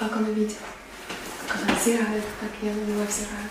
[0.00, 0.56] как она видит,
[1.46, 3.50] как она взирает, как я на него взираю.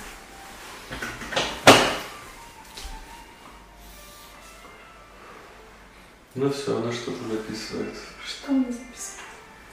[6.34, 7.96] Ну все, она что-то записывает.
[8.26, 9.28] Что она записала?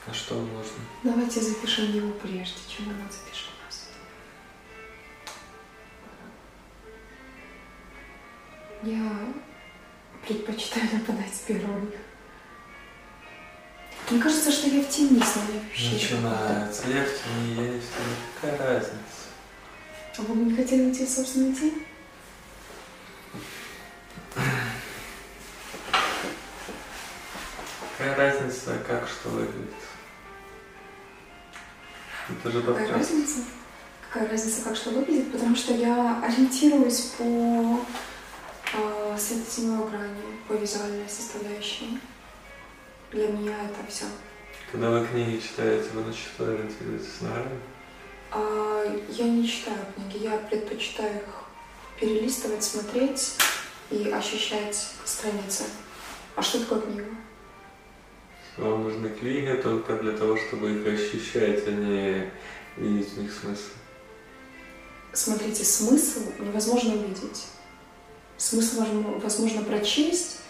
[0.05, 0.77] А что можно?
[1.01, 3.89] Давайте запишем его прежде, чем она запишет нас.
[8.83, 9.33] Я
[10.27, 11.91] предпочитаю нападать первым.
[14.09, 15.91] Мне кажется, что я в тени с нами вообще.
[15.91, 16.87] Начинается.
[16.87, 17.87] Я в тени есть.
[17.97, 18.97] ну Какая разница?
[20.17, 21.83] А вы бы не хотели в собственную тень?
[27.97, 29.73] Какая разница, как что выглядит?
[32.29, 33.39] Это же Какая разница?
[34.09, 35.33] Какая разница, как что выглядит?
[35.33, 37.81] Потому что я ориентируюсь по
[38.73, 41.99] э, светотеневой грани, по визуальной составляющей.
[43.11, 44.05] Для меня это все.
[44.71, 47.43] Когда вы книги читаете, вы на что ориентируетесь на?
[48.31, 51.43] А, я не читаю книги, я предпочитаю их
[51.99, 53.35] перелистывать, смотреть
[53.89, 55.63] и ощущать страницы.
[56.35, 57.05] А что такое книга?
[58.57, 62.29] Вам нужны книги только для того, чтобы их ощущать, а не
[62.75, 63.61] видеть в них смысл.
[65.13, 67.45] Смотрите, смысл невозможно увидеть.
[68.37, 69.61] Смысл возможно- возможно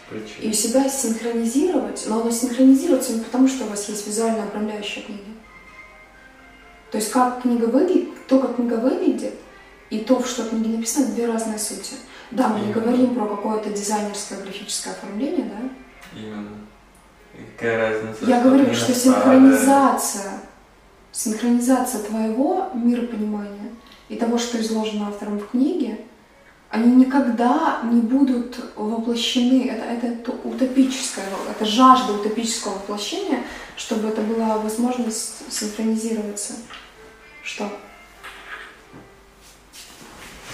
[0.09, 0.53] прочесть и у Причина.
[0.53, 5.21] себя синхронизировать, но оно синхронизируется не потому, что у вас есть визуально управляющая книга.
[6.91, 9.33] То есть как книга выглядит, то, как книга выглядит,
[9.89, 11.95] и то, что в книге написано, две разные сути.
[12.31, 12.81] Да, мы не Именно.
[12.81, 16.19] говорим про какое-то дизайнерское графическое оформление, да?
[16.19, 16.57] Именно.
[17.33, 18.25] И какая разница?
[18.25, 20.41] Я что говорю, что синхронизация,
[21.11, 23.71] синхронизация твоего миропонимания
[24.09, 25.99] и того, что изложено автором в книге,
[26.69, 29.69] они никогда не будут воплощены.
[29.69, 33.43] Это, это то- утопическое, это жажда утопического воплощения,
[33.77, 36.55] чтобы это была возможность синхронизироваться.
[37.43, 37.71] Что?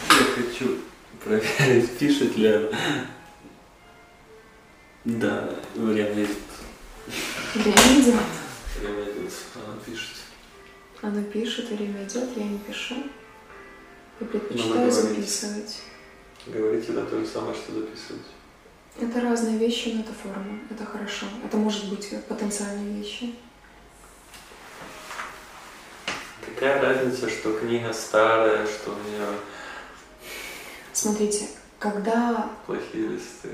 [0.10, 0.80] Я хочу
[1.24, 2.70] проверить, пишет ли она.
[5.06, 6.38] Да, время идет.
[7.56, 8.16] Время идет.
[8.80, 9.34] Время идет.
[9.56, 10.16] Она пишет.
[11.02, 12.96] Она пишет, время идет, я не пишу.
[14.20, 15.82] И предпочитаю записывать.
[16.48, 18.26] Говорите да то же самое, что записывать.
[19.00, 20.60] Это разные вещи, но это форма.
[20.70, 21.26] Это хорошо.
[21.44, 23.36] Это может быть потенциальные вещи.
[26.46, 29.28] Какая разница, что книга старая, что у нее
[30.94, 31.48] Смотрите,
[31.80, 33.50] когда плохие листы?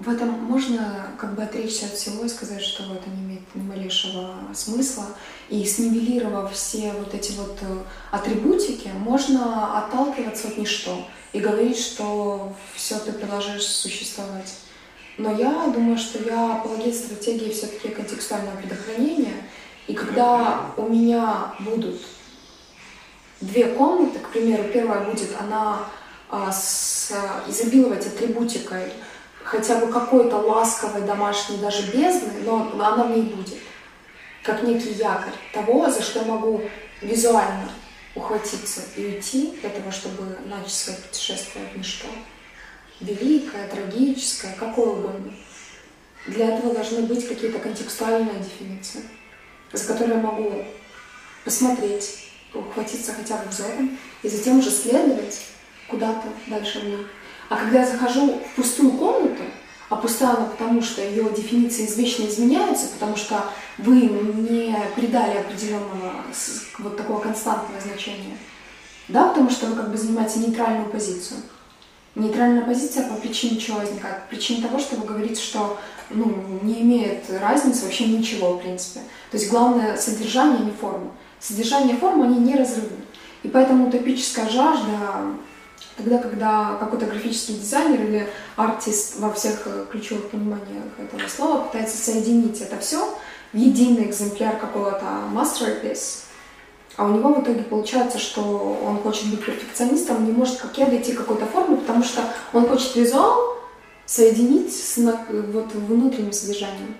[0.00, 3.60] В этом можно как бы отречься от всего и сказать, что это не имеет ни
[3.60, 5.04] малейшего смысла,
[5.50, 12.54] и снивелировав все вот эти вот э, атрибутики, можно отталкиваться от ничто и говорить, что
[12.74, 14.54] все ты продолжаешь существовать.
[15.18, 19.34] Но я думаю, что я апологет стратегии все-таки контекстуального предохранения,
[19.86, 22.00] и когда у меня будут
[23.42, 25.84] две комнаты, к примеру, первая будет, она
[26.30, 27.12] а, с,
[27.48, 28.92] изобиловать атрибутикой
[29.44, 33.58] хотя бы какой-то ласковой домашней даже бездны, но она в ней будет,
[34.42, 36.62] как некий якорь того, за что я могу
[37.00, 37.70] визуально
[38.14, 42.08] ухватиться и уйти для того, чтобы начать свое путешествие в ничто.
[43.00, 45.32] Великое, трагическое, какое угодно.
[46.26, 49.02] Для этого должны быть какие-то контекстуальные дефиниции,
[49.72, 50.64] за которые я могу
[51.44, 55.40] посмотреть, ухватиться хотя бы взором, и затем уже следовать
[55.88, 57.06] куда-то дальше в ней.
[57.50, 59.42] А когда я захожу в пустую комнату,
[59.88, 63.44] а пустая потому, что ее дефиниции извечно изменяются, потому что
[63.76, 66.12] вы не придали определенного
[66.78, 68.38] вот такого константного значения,
[69.08, 71.40] да, потому что вы как бы занимаете нейтральную позицию.
[72.14, 74.22] Нейтральная позиция по причине чего возникает?
[74.22, 75.76] По причине того, что вы говорите, что
[76.08, 79.00] ну, не имеет разницы вообще ничего, в принципе.
[79.32, 81.10] То есть главное содержание, а не форма.
[81.40, 82.98] Содержание и форма, они неразрывны.
[83.42, 85.34] И поэтому утопическая жажда,
[86.00, 91.96] тогда, когда какой-то графический дизайнер или артист во всех э, ключевых пониманиях этого слова пытается
[91.96, 93.16] соединить это все
[93.52, 96.24] в единый экземпляр какого-то masterpiece,
[96.96, 98.42] а у него в итоге получается, что
[98.84, 102.22] он хочет быть перфекционистом, не может как я дойти к какой-то форме, потому что
[102.52, 103.56] он хочет визуал
[104.06, 106.96] соединить с вот, внутренним содержанием.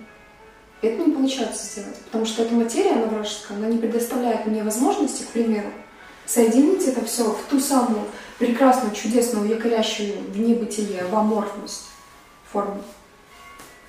[0.82, 5.24] Это не получается сделать, потому что эта материя, она вражеская, она не предоставляет мне возможности,
[5.24, 5.68] к примеру,
[6.24, 8.04] соединить это все в ту самую
[8.40, 11.88] прекрасную, чудесную, якорящую в небытие, в аморфность
[12.50, 12.82] форму.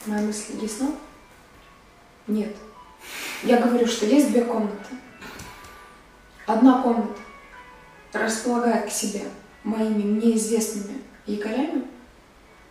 [0.06, 0.92] Моя мысль ясна?
[2.28, 2.54] Нет.
[3.44, 4.90] Я говорю, что есть две комнаты.
[6.46, 7.18] Одна комната
[8.12, 9.22] располагает к себе
[9.64, 11.86] моими мне известными якорями,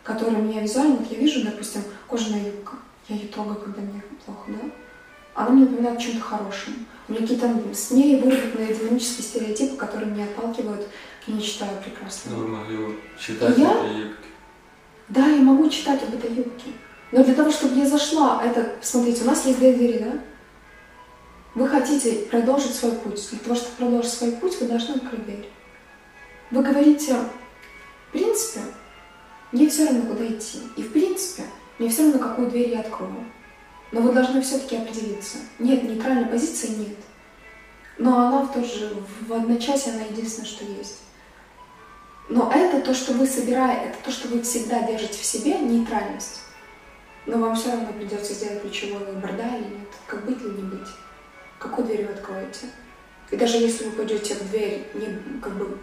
[0.02, 2.74] которые меня визуально, вот я вижу, допустим, кожаная юбка,
[3.08, 4.70] я ее трогаю, когда мне плохо, да?
[5.34, 6.86] Она мне напоминает чем-то хорошем.
[7.08, 10.86] У меня какие-то СМИ выработанные динамические стереотипы, которые меня отталкивают
[11.24, 12.34] к нечто прекрасное.
[12.34, 13.72] Ну, вы могли читать Я?
[13.72, 14.28] эти юбки.
[15.08, 16.70] Да, я могу читать об этой юбке.
[17.12, 20.20] Но для того, чтобы я зашла, это, смотрите, у нас есть две двери, да?
[21.54, 23.28] Вы хотите продолжить свой путь.
[23.30, 25.48] Для того, чтобы продолжить свой путь, вы должны открыть дверь.
[26.52, 27.16] Вы говорите,
[28.08, 28.60] в принципе,
[29.50, 30.58] мне все равно, куда идти.
[30.76, 31.42] И в принципе,
[31.78, 33.24] мне все равно, какую дверь я открою.
[33.90, 35.38] Но вы должны все-таки определиться.
[35.58, 36.96] Нет, нейтральной позиции нет.
[37.98, 38.94] Но она в, тот же,
[39.26, 41.00] в одночасье она единственное, что есть.
[42.30, 46.42] Но это то, что вы собираете, это то, что вы всегда держите в себе, нейтральность.
[47.26, 49.88] Но вам все равно придется сделать ключевой выбор, да или нет.
[50.06, 50.88] Как быть или не быть.
[51.58, 52.66] Какую дверь вы откроете.
[53.32, 55.76] И даже если вы пойдете в дверь, не, как бы,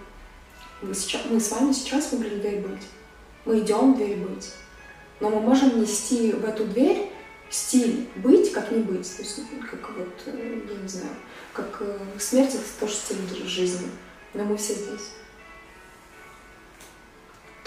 [0.81, 2.83] мы, сейчас, мы с вами сейчас выбрали дверь быть.
[3.43, 4.53] Мы идем в дверь быть.
[5.19, 7.11] Но мы можем нести в эту дверь
[7.49, 9.17] стиль быть, как не быть.
[9.17, 11.15] То есть, ну, как вот, э, я не знаю,
[11.51, 13.89] как э, смерть это тоже стиль жизни.
[14.33, 15.11] Но мы все здесь.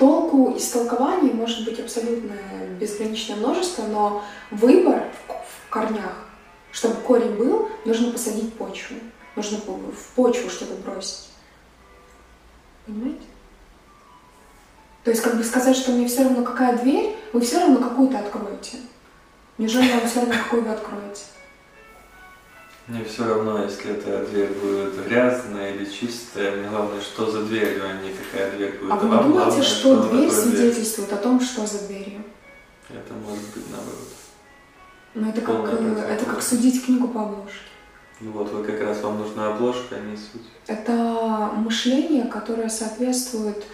[0.01, 2.33] Толку истолкований может быть абсолютно
[2.81, 6.25] безграничное множество, но выбор в корнях,
[6.73, 8.97] чтобы корень был, нужно посадить почву.
[9.37, 11.29] Нужно в почву что-то бросить.
[12.87, 13.27] Понимаете?
[15.05, 18.21] То есть как бы сказать, что мне все равно какая дверь, вы все равно какую-то
[18.21, 18.79] откроете.
[19.59, 21.25] Неужели вам все равно какую вы откроете?
[22.91, 27.85] Мне все равно, если эта дверь будет грязная или чистая, мне главное, что за дверью,
[27.85, 28.91] а не какая дверь будет.
[28.91, 32.25] А вы Вам думаете, главное, что дверь такое свидетельствует о том, что за дверью?
[32.89, 34.09] Это может быть наоборот.
[35.15, 37.61] Ну это как, э, это как судить книгу по обложке.
[38.19, 40.49] Ну вот, вы как раз вам нужна обложка, а не суть.
[40.67, 43.65] Это мышление, которое соответствует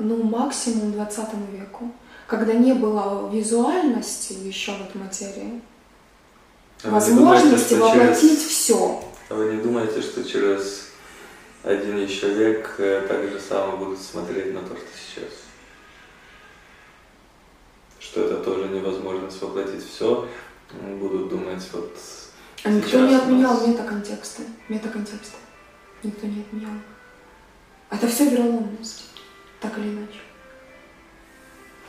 [0.00, 1.92] ну, максимум 20 веку,
[2.26, 5.62] когда не было визуальности еще в материи,
[6.82, 9.04] А думаете, возможности что воплотить через- все.
[9.30, 10.88] А вы не думаете, что через
[11.62, 15.30] один еще век э, так же само будут смотреть на то, что сейчас?
[17.98, 20.28] Что это тоже невозможность воплотить все,
[21.00, 21.96] будут думать вот
[22.64, 24.42] А никто не отменял нас- метаконтексты.
[24.68, 25.36] Метаконтексты.
[26.02, 26.72] Никто не отменял.
[27.90, 29.04] Это все вероломность,
[29.60, 30.20] так или иначе.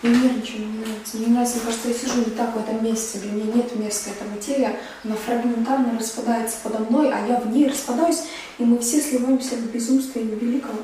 [0.02, 1.18] Мне нервничаю, мне не нравится.
[1.18, 3.20] Мне не нравится, мне кажется, я сижу не так в этом месте.
[3.20, 7.70] Для меня нет места, эта материя, она фрагментарно распадается подо мной, а я в ней
[7.70, 8.24] распадаюсь,
[8.58, 10.80] и мы все сливаемся в безумство и в великого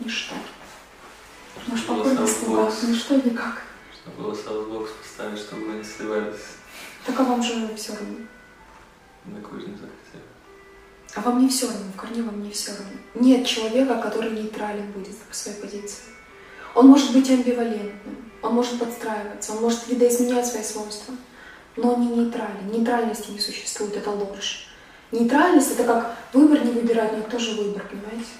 [0.00, 0.34] ничто.
[1.66, 2.82] Наш покойный сам слова, босс.
[2.82, 3.62] ничто и никак.
[4.06, 6.36] Нужно было саундбокс поставить, чтобы мы не сливались.
[7.04, 8.18] Так а вам же все равно.
[9.24, 10.22] На кузню захотели.
[11.14, 12.98] А вам не все равно, в корне вам не все равно.
[13.14, 16.04] Нет человека, который нейтрален будет по своей позиции.
[16.74, 21.14] Он может быть амбивалентным, он может подстраиваться, он может видоизменять свои свойства,
[21.76, 22.70] но он не нейтрален.
[22.70, 24.68] Нейтральности не существует, это ложь.
[25.12, 28.30] Нейтральность это как выбор не выбирать, но кто же выбор, понимаете?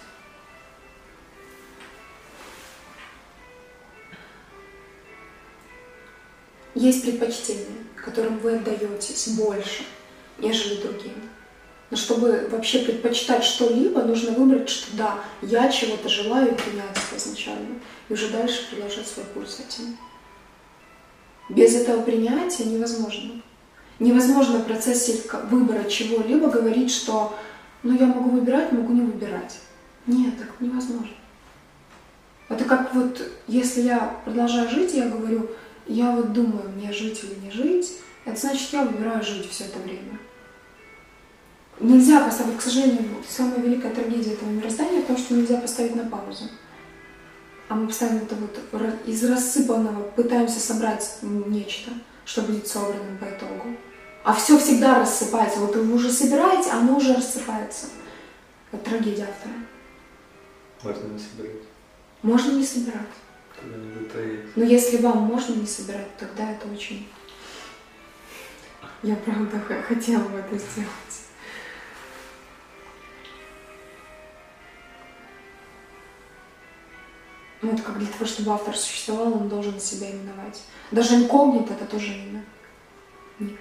[6.74, 9.84] Есть предпочтения, которым вы отдаетесь больше,
[10.38, 11.25] нежели другим.
[11.90, 17.16] Но чтобы вообще предпочитать что-либо, нужно выбрать, что да, я чего-то желаю и принять это
[17.16, 17.76] изначально.
[18.08, 19.96] И уже дальше продолжать свой путь с этим.
[21.48, 23.40] Без этого принятия невозможно.
[24.00, 27.36] Невозможно в процессе выбора чего-либо говорить, что
[27.82, 29.60] ну я могу выбирать, могу не выбирать.
[30.06, 31.14] Нет, так невозможно.
[32.48, 35.48] Это как вот, если я продолжаю жить, я говорю,
[35.86, 37.92] я вот думаю, мне жить или не жить,
[38.24, 40.18] это значит, я выбираю жить все это время.
[41.78, 46.08] Нельзя поставить, к сожалению, самая великая трагедия этого мироздания в том, что нельзя поставить на
[46.08, 46.44] паузу.
[47.68, 48.58] А мы постоянно это вот
[49.06, 51.90] из рассыпанного пытаемся собрать нечто,
[52.24, 53.76] что будет собранным по итогу.
[54.24, 55.60] А все всегда рассыпается.
[55.60, 57.86] Вот вы уже собираете, а оно уже рассыпается.
[58.72, 59.54] Это трагедия автора.
[60.82, 61.62] Можно не собирать.
[62.22, 63.00] Можно не собирать.
[64.56, 67.06] Но если вам можно не собирать, тогда это очень...
[69.02, 70.88] Я правда хотела бы это сделать.
[77.66, 80.62] Ну, это как для того, чтобы автор существовал, он должен себя именовать.
[80.92, 82.44] Даже инкогнит это тоже имя.
[83.40, 83.58] Ник,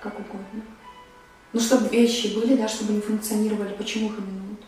[0.00, 0.62] как угодно.
[1.52, 4.60] Ну, чтобы вещи были, да, чтобы они функционировали, почему их именуют?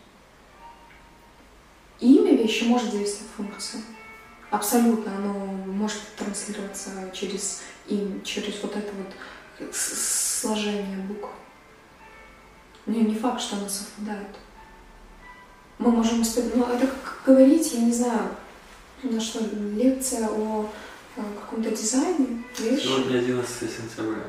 [2.01, 3.79] Имя вещи может зависеть от функции.
[4.51, 11.29] Абсолютно, оно может транслироваться через им, через вот это вот сложение букв.
[12.85, 14.35] Не, не факт, что оно совпадает.
[15.79, 16.21] Мы можем
[16.53, 18.29] ну это как говорить, я не знаю,
[19.03, 19.39] на что,
[19.75, 20.69] лекция о,
[21.17, 22.43] э, каком-то дизайне.
[22.57, 24.23] Сегодня 11 сентября.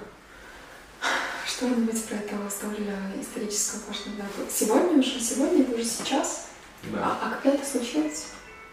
[1.47, 2.87] Что вы думаете про этого столь
[3.21, 4.51] исторического важного дату?
[4.51, 5.21] Сегодня уже?
[5.21, 5.65] Сегодня?
[5.75, 6.49] Уже сейчас?
[6.93, 6.99] Да.
[7.05, 8.27] А, а когда это случилось?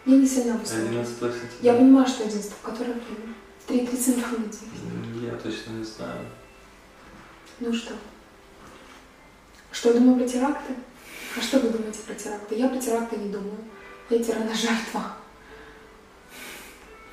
[0.04, 0.80] Я не сильно высоко.
[0.82, 1.38] 11 сентября.
[1.60, 3.34] Я понимаю, что 11 в которое время?
[3.64, 6.26] В 3.30 на М, Я точно не знаю.
[7.60, 7.94] Ну что?
[9.70, 10.74] Что я думаю про теракты?
[11.38, 12.56] А что вы думаете про теракты?
[12.56, 13.56] Я про теракты не думаю.
[14.10, 15.16] Я тирана-жертва.
[15.16, 15.21] Ты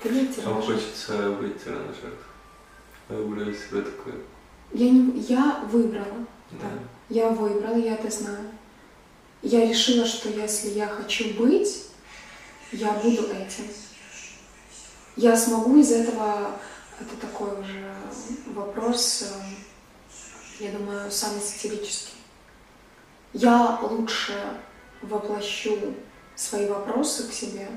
[0.04, 2.14] не Вам хочется быть тираножертвой.
[3.10, 4.16] Вы выбрали себе такое.
[4.72, 6.26] Я, не, я выбрала.
[6.52, 6.68] Да.
[7.10, 8.52] Я выбрала, я это знаю.
[9.42, 11.88] Я решила, что если я хочу быть,
[12.72, 13.66] я буду этим.
[15.16, 16.60] Я смогу из этого,
[17.00, 17.94] это такой уже
[18.54, 22.14] вопрос, э, я думаю, самый сатирический.
[23.34, 24.34] Я лучше
[25.02, 25.96] воплощу
[26.36, 27.68] свои вопросы к себе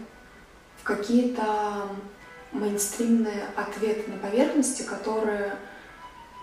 [0.80, 1.88] в какие-то
[2.52, 5.56] мейнстримные ответы на поверхности, которые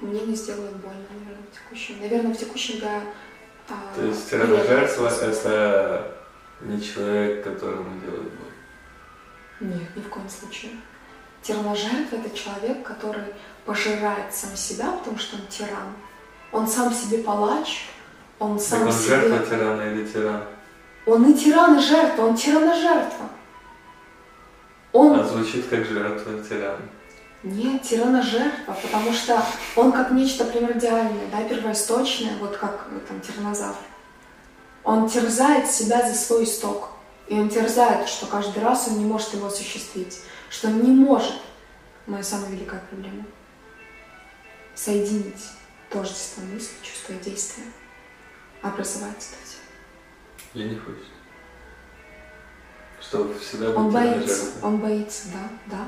[0.01, 2.00] мне не сделают больно, наверное, в текущем.
[2.01, 3.04] Наверное, в текущем я...
[3.70, 5.32] а, То есть редко тираножертва использую.
[5.32, 6.12] это
[6.62, 9.68] не человек, которому делают боль.
[9.70, 10.72] Нет, ни в коем случае.
[11.42, 13.24] Тираножертва— это человек, который
[13.66, 15.94] пожирает сам себя, потому что он тиран.
[16.51, 17.86] Он сам себе палач,
[18.39, 19.16] он Так сам он себе...
[19.16, 20.44] жертва тирана или тиран?
[21.06, 23.24] Он и тиран, и жертва, он тираножертва.
[23.24, 23.38] Он А
[25.50, 26.82] звучит как жертва тирана.
[27.44, 29.41] Нет, тирана жертва, потому что
[29.75, 33.77] он как нечто примордиальное, да, первоисточное, вот как э, там тиранозавр.
[34.84, 36.89] Он терзает себя за свой исток.
[37.27, 40.20] И он терзает, что каждый раз он не может его осуществить.
[40.50, 41.36] Что он не может.
[42.08, 43.24] Моя самая великая проблема.
[44.74, 45.46] Соединить
[45.89, 47.65] тождество мысли, чувства и действия.
[48.62, 49.58] Образовать это все.
[50.53, 51.19] Я не хочет.
[53.10, 55.88] Чтобы всегда Он быть боится, он боится, да, да.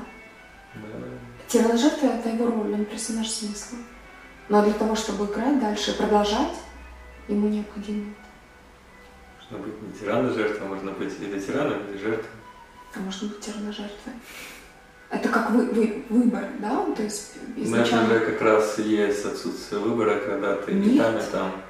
[0.74, 1.06] Да.
[1.46, 3.78] Тираножертва— это его роль, он персонаж смысла.
[4.48, 6.56] Но для того, чтобы играть дальше и продолжать,
[7.28, 8.12] ему необходимо.
[9.38, 12.30] Можно быть не тираном жертвой, можно быть или тираном, или жертвой.
[12.96, 14.14] А можно быть тираножертвой.
[15.10, 16.84] Это как вы, вы- выбор, да?
[16.96, 18.08] То есть Но это изначально...
[18.18, 21.04] же как раз и есть отсутствие выбора, когда ты не Нет.
[21.04, 21.62] там, и там.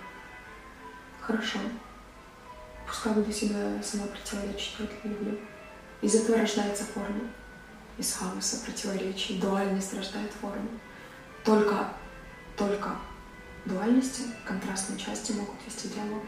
[1.20, 1.58] Хорошо.
[2.92, 5.38] Пускай буду себя сама противоречить, я это люблю.
[6.02, 7.22] Из этого рождается форма.
[7.96, 10.68] Из хаоса, противоречий, дуальность рождает форму.
[11.42, 11.88] Только,
[12.54, 12.90] только
[13.64, 16.22] дуальности, контрастные части могут вести диалог.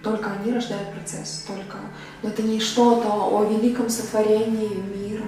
[0.00, 1.78] Только они рождают процесс, только...
[2.22, 5.26] Но это не что-то о великом сотворении мира.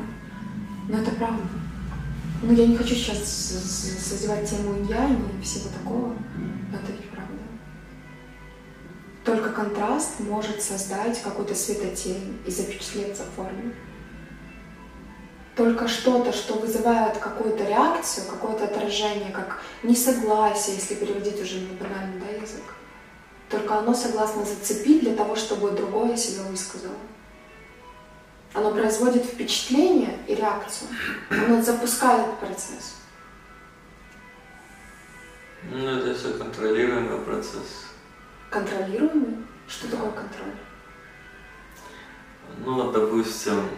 [0.88, 1.42] Но это правда.
[2.42, 6.14] Ну, я не хочу сейчас созевать тему инь и всего такого,
[6.70, 7.09] но это.
[9.30, 13.76] Только контраст может создать какую-то светотень и запечатлеться в форме.
[15.54, 22.18] Только что-то, что вызывает какую-то реакцию, какое-то отражение, как несогласие, если переводить уже на банальный
[22.18, 22.74] да, язык.
[23.48, 26.96] Только оно согласно зацепить для того, чтобы другое себя высказало.
[28.52, 30.88] Оно производит впечатление и реакцию.
[31.30, 32.96] Оно запускает процесс.
[35.70, 37.89] Ну, это все контролируемый процесс.
[38.50, 39.46] Контролируемый?
[39.68, 40.54] Что такое контроль?
[42.58, 43.68] Ну, вот, допустим,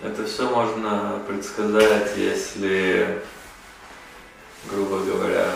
[0.00, 3.22] это все можно предсказать, если,
[4.70, 5.52] грубо говоря,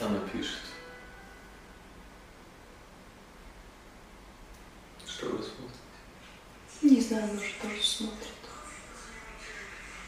[0.00, 0.60] она пишет.
[5.06, 5.78] Что вы смотрите?
[6.82, 8.28] Не знаю, может, тоже смотрит.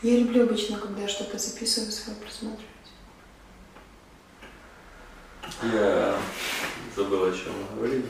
[0.06, 2.62] Я люблю обычно, когда я что-то записываю, свое просматривать.
[5.64, 6.16] Я
[6.94, 8.06] забыл, о чем мы говорили.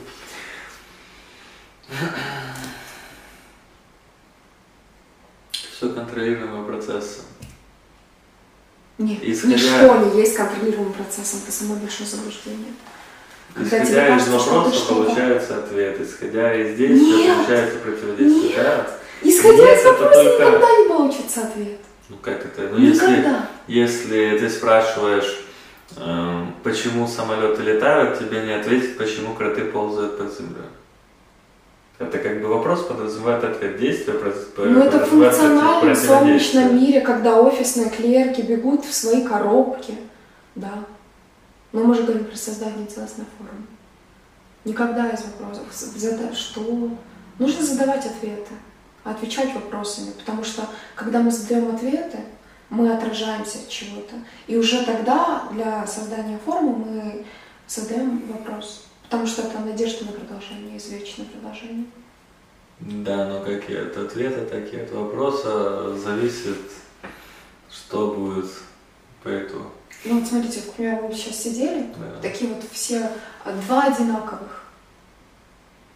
[5.51, 7.21] Все контролируемые процессы.
[8.99, 12.73] Нет, Исходя- ничто не есть контролируемым процессом, это самое большое заблуждение.
[13.55, 17.37] Когда тебе Исходя из кажется, вопроса получается ответ, исходя из действия Нет.
[17.37, 18.49] получается противодействие.
[18.49, 18.55] Нет.
[18.55, 18.97] Да?
[19.23, 21.79] Исходя Нет, из вопроса только- никогда не получится ответ.
[22.09, 22.69] Ну как это?
[22.71, 23.49] Ну если, никогда.
[23.67, 25.43] если ты спрашиваешь,
[25.97, 30.63] эм, почему самолеты летают, тебе не ответить, почему кроты ползают под землей.
[31.99, 33.79] Это как бы вопрос подразумевает ответ.
[33.79, 34.31] Действие про-
[34.65, 39.95] Но это в функциональном солнечном мире, когда офисные клерки бегут в свои коробки.
[40.53, 40.83] Да.
[41.73, 43.63] Но мы же говорим про создание целостной формы.
[44.63, 45.65] Никогда из вопросов.
[46.35, 46.89] Что?
[47.39, 48.53] Нужно задавать ответы,
[49.09, 52.19] отвечать вопросами, потому что когда мы задаем ответы,
[52.69, 54.15] мы отражаемся от чего-то.
[54.47, 57.25] И уже тогда для создания формы мы
[57.67, 58.85] задаем вопрос.
[59.03, 61.85] Потому что это надежда на продолжение, извечное продолжение.
[62.79, 66.57] Да, но как и от ответа, так и от вопроса зависит,
[67.71, 68.51] что будет
[69.23, 69.71] по итогу.
[70.05, 72.21] Ну вот смотрите, вот, к примеру, мы сейчас сидели, Да.
[72.21, 73.09] такие вот все
[73.43, 74.65] а, два одинаковых,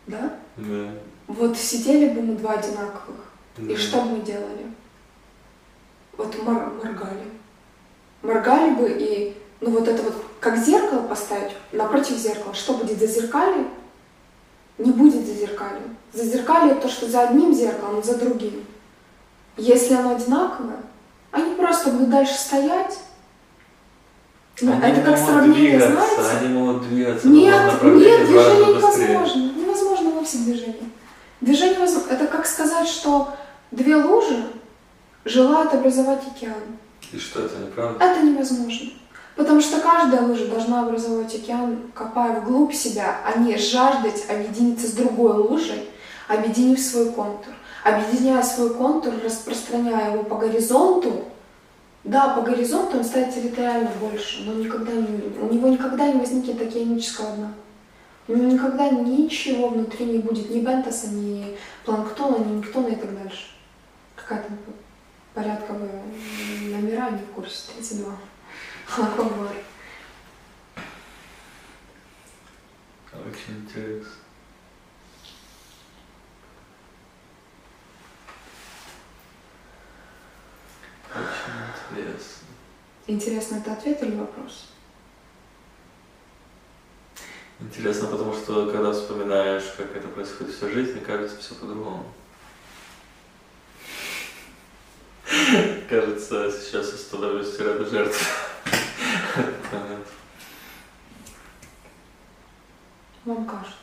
[0.08, 0.34] да?
[0.58, 0.90] Да.
[1.38, 3.16] Вот сидели бы мы два одинаковых,
[3.58, 3.72] Да.
[3.74, 4.66] и что бы мы делали?
[6.18, 7.24] Вот мор- моргали.
[8.22, 13.08] Моргали бы и, ну вот это вот, как зеркало поставить, напротив зеркала, что будет за
[13.08, 13.66] зеркали?
[14.78, 15.82] Не будет за зеркали.
[16.14, 18.66] За зеркали то, что за одним зеркалом, а за другим.
[19.58, 20.78] Если оно одинаковое,
[21.32, 23.00] они просто будут дальше стоять.
[24.60, 26.22] Ну, Они это как сравнение, знаете?
[26.40, 29.52] Они могут двигаться Нет, нет, движение невозможно.
[29.56, 30.90] Невозможно вовсе движение.
[31.42, 32.12] Движение возможно.
[32.12, 33.34] Это как сказать, что
[33.72, 34.44] две лужи
[35.26, 36.78] желают образовать океан.
[37.12, 38.04] И что это неправда?
[38.04, 38.92] Это невозможно.
[39.36, 44.92] Потому что каждая лужа должна образовать океан, копая вглубь себя, а не жаждать объединиться с
[44.92, 45.90] другой лужей,
[46.28, 47.54] объединив свой контур.
[47.84, 51.26] Объединяя свой контур, распространяя его по горизонту,
[52.04, 55.08] да, по горизонту он станет территориально больше, но никогда не,
[55.40, 57.54] у него никогда не возникнет океанического дна.
[58.28, 63.48] Никогда ничего внутри не будет, ни бентоса, ни планктона, ни никтона и так дальше.
[64.16, 64.58] Какая там
[65.34, 66.04] порядковые
[66.62, 68.16] номера, не в курсе, 32.
[68.98, 69.56] Аквабар.
[73.14, 74.12] Очень интересно.
[81.14, 82.48] Очень интересно.
[83.08, 84.71] Интересно, это ответ или вопрос?
[87.62, 92.12] Интересно, потому что когда вспоминаешь, как это происходит всю жизнь, кажется все по-другому.
[95.90, 98.28] Кажется, сейчас я становлюсь рядом жертвой.
[103.26, 103.76] Вам кажется.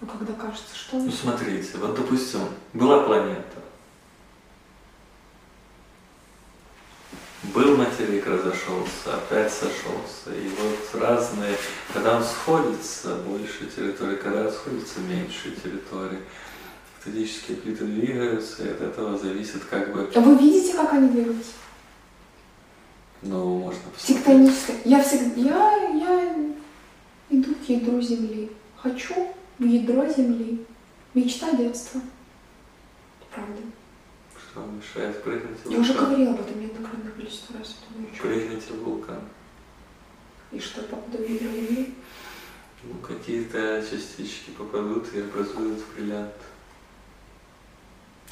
[0.00, 0.98] Ну, когда кажется, что...
[0.98, 2.40] Ну смотрите, вот допустим,
[2.74, 3.62] была планета.
[7.54, 10.30] Был материк, разошелся, опять сошелся.
[10.34, 11.56] И вот разные,
[11.92, 16.20] когда он сходится, больше территории, когда расходится, меньше территории.
[17.04, 21.50] Тектонические плиты двигаются, и от этого зависит как бы, А Вы видите, как они двигаются?
[23.22, 24.18] ну, можно посмотреть.
[24.18, 24.76] Тектоническое.
[24.84, 25.34] Я всегда...
[25.36, 26.34] Я, я
[27.30, 28.50] иду к ядру Земли.
[28.76, 29.14] Хочу
[29.58, 30.64] в ядро Земли.
[31.14, 32.00] Мечта детства.
[33.32, 33.60] Правда.
[34.52, 36.10] Что мешает прыгнуть в Я уже вулкан?
[36.10, 37.76] говорила об этом неоднократное количество раз.
[38.20, 39.20] Прыгните в вулкан.
[40.50, 41.94] И что попаду в ядро Земли?
[42.82, 46.34] Ну, какие-то частички попадут и образуют бриллиант.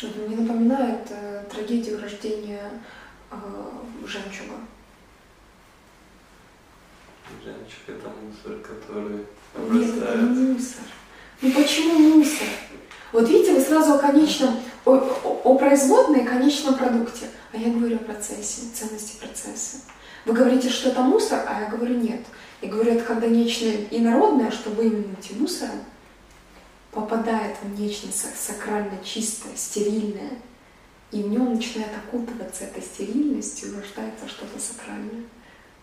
[0.03, 2.71] Это мне напоминает э, трагедию рождения
[3.31, 3.37] э,
[4.07, 4.57] жемчуга.
[7.43, 10.21] Жемчуг это мусор, который Нет, это обрастает.
[10.37, 10.83] не мусор.
[11.41, 12.49] Ну почему мусор?
[13.13, 14.95] Вот видите, вы сразу о конечном, о,
[15.45, 17.29] о- производной и конечном продукте.
[17.53, 19.79] А я говорю о процессе, ценности процесса.
[20.25, 22.21] Вы говорите, что это мусор, а я говорю нет.
[22.63, 25.85] Я говорю, это когда нечто инородное, что вы именуете мусором,
[26.93, 30.39] попадает в нечто са- сакрально чистое, стерильное,
[31.11, 35.25] и в нем начинает окутываться этой стерильностью, и рождается что-то сакральное,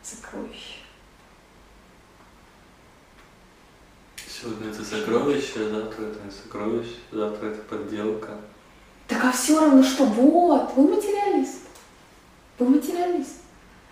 [0.03, 0.79] сокровище.
[4.27, 8.39] Сегодня это сокровище, завтра это не сокровище, завтра это подделка.
[9.07, 10.05] Так а все равно что?
[10.05, 11.61] Вот, вы материалист.
[12.59, 13.41] Вы материалист.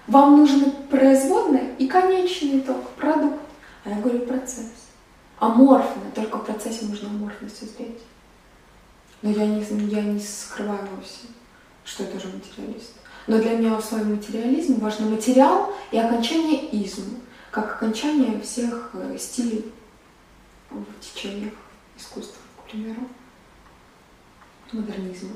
[0.07, 3.39] Вам нужны производные и конечный итог, продукт.
[3.83, 4.71] А я говорю процесс.
[5.39, 8.01] Аморфно, только в процессе можно аморфность узреть.
[9.21, 11.27] Но я не, я не скрываю вовсе,
[11.83, 12.93] что я тоже материалист.
[13.27, 17.19] Но для меня в своем материализме важен материал и окончание изма,
[17.51, 19.71] как окончание всех э, стилей
[20.69, 21.53] в течениях
[21.97, 23.07] искусства, к примеру
[24.71, 25.31] модернизма,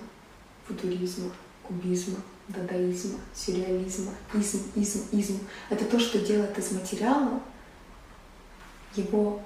[0.68, 1.32] футуризма,
[1.64, 5.40] кубизма, дадаизма, сюрреализма, изм, изм, изм.
[5.70, 7.40] Это то, что делает из материала
[8.96, 9.42] его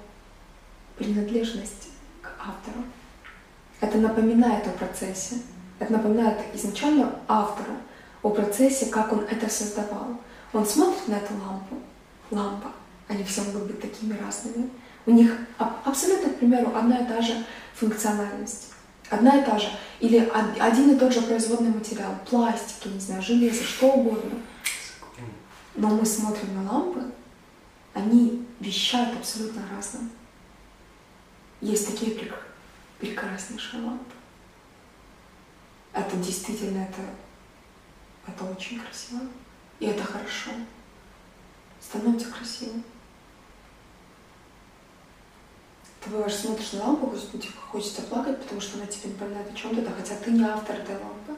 [0.96, 1.88] принадлежность
[2.22, 2.84] к автору.
[3.80, 5.36] Это напоминает о процессе.
[5.78, 7.76] Это напоминает изначально автора
[8.22, 10.18] о процессе, как он это создавал.
[10.52, 11.76] Он смотрит на эту лампу,
[12.30, 12.72] лампа,
[13.08, 14.70] они все могут быть такими разными.
[15.04, 17.44] У них аб- абсолютно, к примеру, одна и та же
[17.74, 18.72] функциональность.
[19.10, 19.68] Одна и та же.
[20.00, 22.14] Или од- один и тот же производный материал.
[22.28, 24.40] Пластик, я не знаю, железо, что угодно.
[25.76, 27.02] Но мы смотрим на лампы,
[27.94, 30.10] они вещают абсолютно разным.
[31.60, 32.46] Есть такие прек-
[33.00, 34.12] прекраснейшие лампы.
[35.92, 37.00] Это действительно, это,
[38.26, 39.20] это очень красиво.
[39.80, 40.50] И это хорошо.
[41.80, 42.74] Становится красиво.
[45.84, 49.82] Ты бываешь, смотришь на лампу, типа, хочется плакать, потому что она тебе напоминает о чем-то,
[49.82, 51.34] да, хотя ты не автор этой лампы.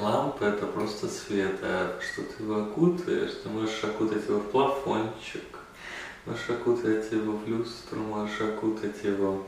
[0.00, 5.44] Лампа это просто свет, а что ты его окутаешь, ты можешь окутать его в плафончик,
[6.24, 9.44] можешь окутать его в люстру, можешь окутать его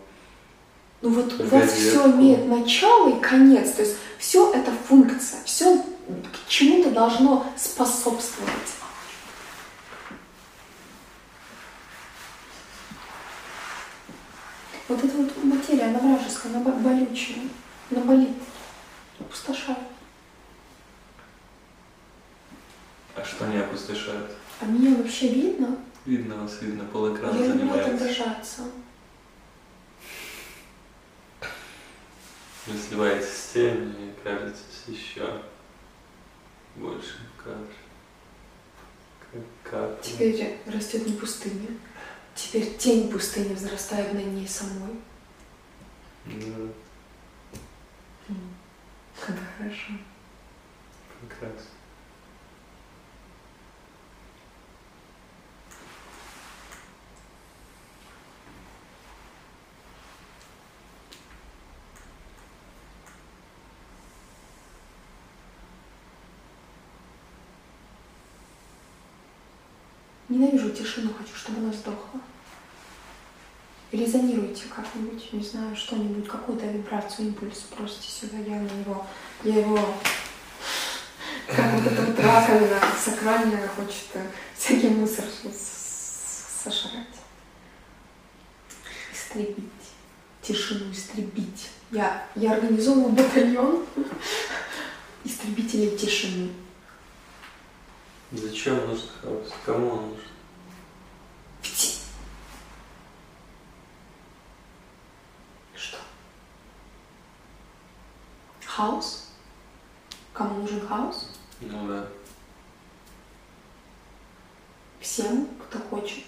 [1.01, 5.79] ну вот у вас все имеет начало и конец, то есть все это функция, все
[5.79, 8.68] к чему-то должно способствовать.
[14.99, 17.37] Вот эта вот материя, она вражеская, она болючая,
[17.89, 18.31] она болит,
[19.21, 19.79] опустошает.
[23.15, 24.29] А что не опустошает?
[24.61, 25.79] А меня вообще видно?
[26.05, 27.87] Видно вас, видно, пол экрана Я занимает.
[27.87, 28.63] люблю отображаться.
[32.67, 35.43] Вы сливаетесь с теми и кажетесь еще
[36.75, 37.75] больше в кадре.
[39.31, 40.03] Как капля.
[40.03, 41.69] Теперь растет не пустыня.
[42.39, 44.95] Теперь тень пустыни взрастает на ней самой.
[46.25, 46.71] Да,
[48.29, 49.93] Это хорошо.
[51.21, 51.71] прекрасно.
[70.29, 72.21] Ненавижу тишину, хочу, чтобы она сдохла.
[73.91, 79.07] Резонируйте как-нибудь, не знаю, что-нибудь, какую-то вибрацию, импульс, бросьте сюда, я на него,
[79.45, 79.79] я его,
[81.47, 87.07] как вот эта вот раковина сакральная хочет э, всякий мусор с- с- сожрать.
[89.11, 89.65] Истребить,
[90.43, 91.71] тишину истребить.
[91.91, 93.87] Я, я организовываю батальон
[95.25, 96.51] истребителей тишины.
[98.33, 99.51] Зачем нужен хаос?
[99.65, 100.25] Кому он нужен?
[101.63, 101.95] Ведь-
[105.75, 105.97] Что?
[108.79, 109.25] Хаос?
[110.33, 111.31] Кому нужен хаос?
[111.61, 112.07] Ну да.
[115.01, 116.25] Всем, кто хочет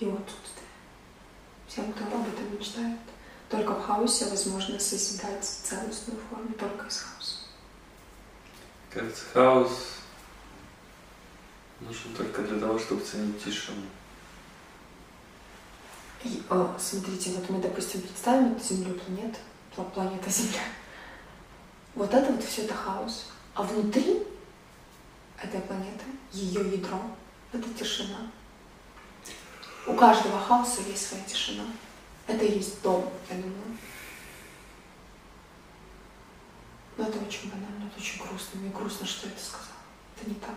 [0.00, 0.66] его отсутствие.
[1.68, 2.98] Всем, кто об этом мечтает.
[3.50, 7.36] Только в хаосе возможно созидать целостную форму, только из хаоса.
[8.88, 9.98] Кажется, хаос
[11.80, 13.82] нужен только для того, чтобы ценить тишину.
[16.24, 20.62] И, о, смотрите, вот мы, допустим, представим эту Землю, планету, пла- планета Земля.
[21.94, 23.30] Вот это вот все это хаос.
[23.54, 24.22] А внутри
[25.40, 27.00] этой планеты, ее ядро,
[27.52, 28.30] это тишина.
[29.86, 31.64] У каждого хаоса есть своя тишина.
[32.26, 33.76] Это и есть дом, я думаю.
[36.96, 38.60] Но это очень банально, это очень грустно.
[38.60, 39.68] Мне грустно, что я это сказала.
[40.16, 40.54] Это не так.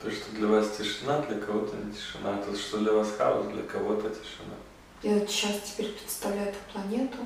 [0.00, 2.36] То, что для вас тишина, для кого-то не тишина.
[2.42, 4.54] То, что для вас хаос, для кого-то тишина.
[5.02, 7.18] Я сейчас теперь представляю эту планету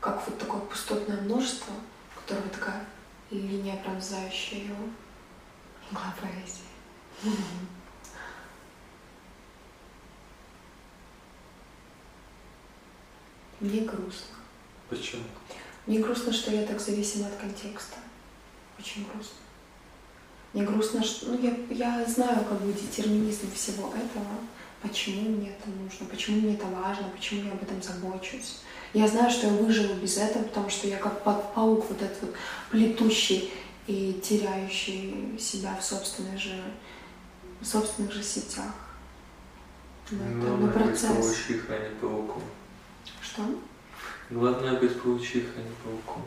[0.00, 1.72] как вот такое пустотное множество,
[2.14, 2.84] которое такая
[3.30, 4.88] линия пронзающая его.
[5.90, 6.64] Игла поэзии.
[13.60, 14.36] Мне грустно.
[14.90, 15.22] Почему?
[15.86, 17.96] Мне грустно, что я так зависима от контекста.
[18.78, 19.36] Очень грустно.
[20.52, 24.26] Мне грустно, что ну, я, я знаю как бы детерминизм всего этого,
[24.88, 28.58] почему мне это нужно, почему мне это важно, почему я об этом забочусь.
[28.92, 32.20] Я знаю, что я выживу без этого, потому что я как па- паук вот этот
[32.22, 32.34] вот
[32.70, 33.52] плетущий
[33.86, 36.62] и теряющий себя в собственной же,
[37.60, 38.72] в собственных же сетях.
[40.10, 41.10] Но это Главное на быть процесс.
[41.10, 42.42] паучихой, а не пауком.
[43.22, 43.42] Что?
[44.30, 46.22] Главное быть паучихой, а не пауком.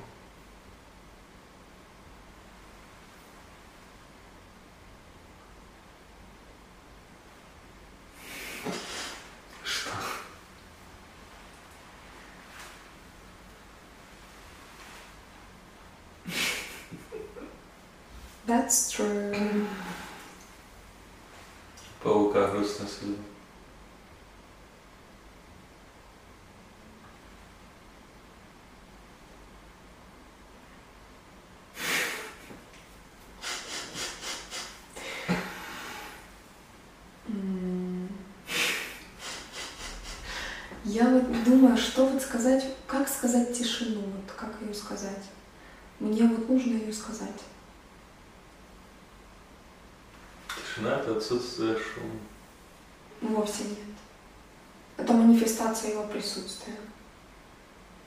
[18.47, 19.67] That's true.
[22.01, 22.87] Паука грустно.
[37.27, 38.09] М.
[40.85, 45.25] Я вот думаю, что вот сказать, как сказать тишину, вот как ее сказать.
[45.99, 47.41] Мне вот нужно ее сказать.
[50.77, 52.19] Тишина это отсутствие шума.
[53.21, 53.77] Вовсе нет.
[54.97, 56.75] Это манифестация его присутствия.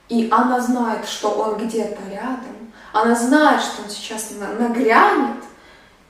[0.08, 2.72] И она знает, что он где-то рядом.
[2.92, 5.42] Она знает, что он сейчас на- нагрянет.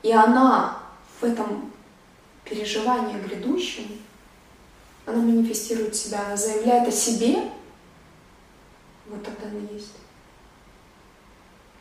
[0.02, 0.78] И она
[1.20, 1.72] в этом
[2.44, 4.00] переживании грядущем,
[5.06, 7.50] она манифестирует себя, она заявляет о себе,
[9.06, 9.92] вот тогда она есть.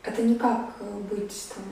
[0.04, 1.64] Это не как э, быть там,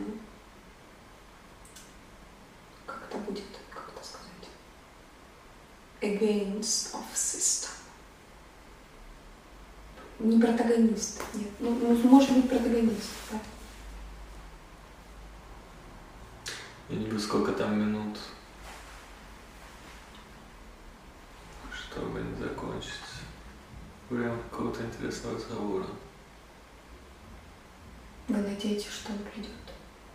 [3.09, 3.43] это будет,
[3.73, 4.49] как это сказать,
[6.01, 7.71] against of system.
[10.19, 11.49] Не протагонист, нет.
[11.59, 13.39] Ну, ну может быть протагонист, да.
[16.89, 18.17] Я не знаю, сколько там минут,
[21.71, 22.93] чтобы не закончить
[24.09, 25.85] время какого-то интересного разговора.
[28.29, 29.51] Вы надеетесь, что он придет?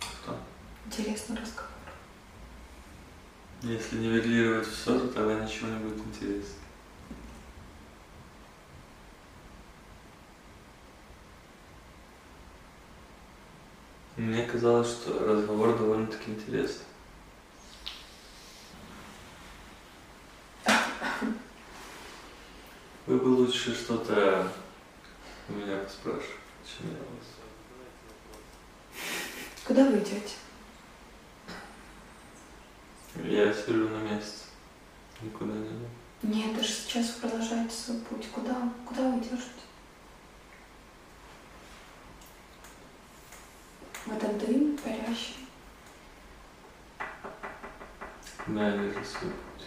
[0.00, 0.38] Кто?
[0.87, 1.71] Интересный разговор.
[3.62, 6.57] Если нивелировать все, то тогда ничего не будет интересно.
[14.16, 16.87] Мне казалось, что разговор довольно-таки интересный.
[23.07, 24.53] Вы бы лучше что-то
[25.48, 26.27] у меня поспрашивали,
[26.64, 27.29] чем я вас.
[29.64, 30.35] Куда вы идете?
[33.25, 34.46] Я сижу на месте.
[35.20, 35.87] Никуда не иду.
[36.22, 38.29] Нет, даже сейчас вы продолжаете свой путь.
[38.31, 38.72] Куда?
[38.87, 39.37] Куда вы идете?
[44.07, 44.38] В этот
[45.12, 45.37] парящий.
[48.46, 49.66] Да, я вижу свой путь.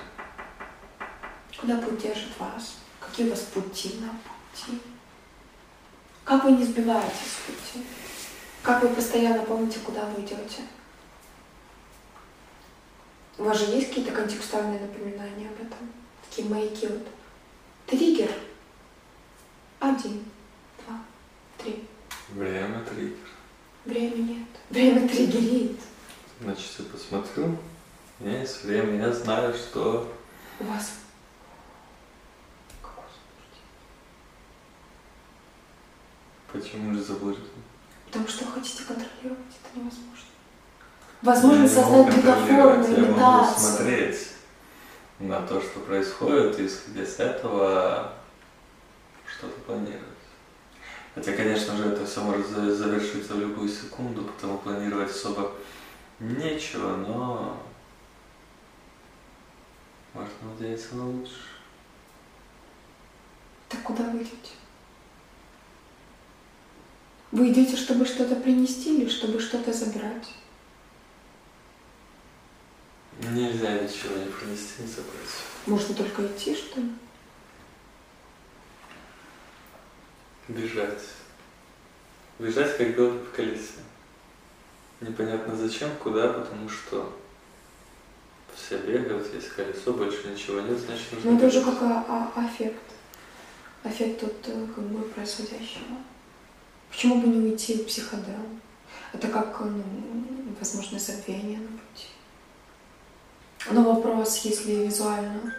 [1.60, 2.78] Куда путь держит вас?
[3.00, 4.82] Какие у вас пути на пути?
[6.24, 7.86] Как вы не сбиваетесь с пути?
[8.62, 10.64] Как вы постоянно помните, куда вы идете?
[13.38, 15.92] У вас же есть какие-то контекстуальные напоминания об этом?
[16.28, 17.08] Такие маяки вот.
[17.86, 18.32] Триггер.
[19.80, 20.26] Один,
[20.86, 20.98] два,
[21.58, 21.88] три.
[22.30, 23.36] Время триггер.
[23.86, 24.48] Время нет.
[25.36, 25.80] Триггерит.
[26.42, 27.58] Значит, я посмотрю.
[28.20, 30.10] У меня есть время, я знаю, что...
[30.60, 30.94] У вас
[36.54, 37.44] Почему же заблужден?
[38.06, 40.26] Потому что хотите контролировать, это невозможно.
[41.22, 43.60] Возможно Я создать бутафорную Я могу имитацию.
[43.60, 44.28] смотреть
[45.20, 48.14] на то, что происходит, и исходя с этого
[49.26, 50.15] что-то планировать.
[51.16, 55.54] Хотя, конечно же, это все может за- завершиться в любую секунду, потому планировать особо
[56.20, 57.58] нечего, но
[60.14, 61.38] можно надеяться на лучшее.
[63.70, 64.52] Так куда вы идете?
[67.32, 70.30] Вы идете, чтобы что-то принести или чтобы что-то забрать?
[73.22, 75.30] Нельзя ничего не принести, не забрать.
[75.66, 76.90] Можно только идти, что ли?
[80.48, 81.02] Бежать.
[82.40, 83.80] Бежать, как белка в колесе.
[85.02, 87.14] Непонятно зачем, куда, потому что
[88.56, 92.46] все бегают, есть колесо, больше ничего нет, значит нужно Ну это уже как а- а-
[92.46, 92.82] аффект.
[93.84, 95.98] Аффект от э, как бы происходящего.
[96.90, 98.40] Почему бы не уйти в психодел?
[99.14, 99.84] Это как, ну,
[100.60, 102.08] возможно, забвение на пути.
[103.72, 105.54] Но вопрос, если визуально,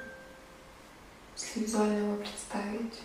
[1.36, 3.00] если визуально его представить,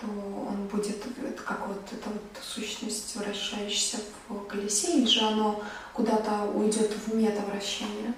[0.00, 5.62] то он будет это как вот эта вот сущность, вращающаяся в колесе, или же оно
[5.92, 8.14] куда-то уйдет в метавращение,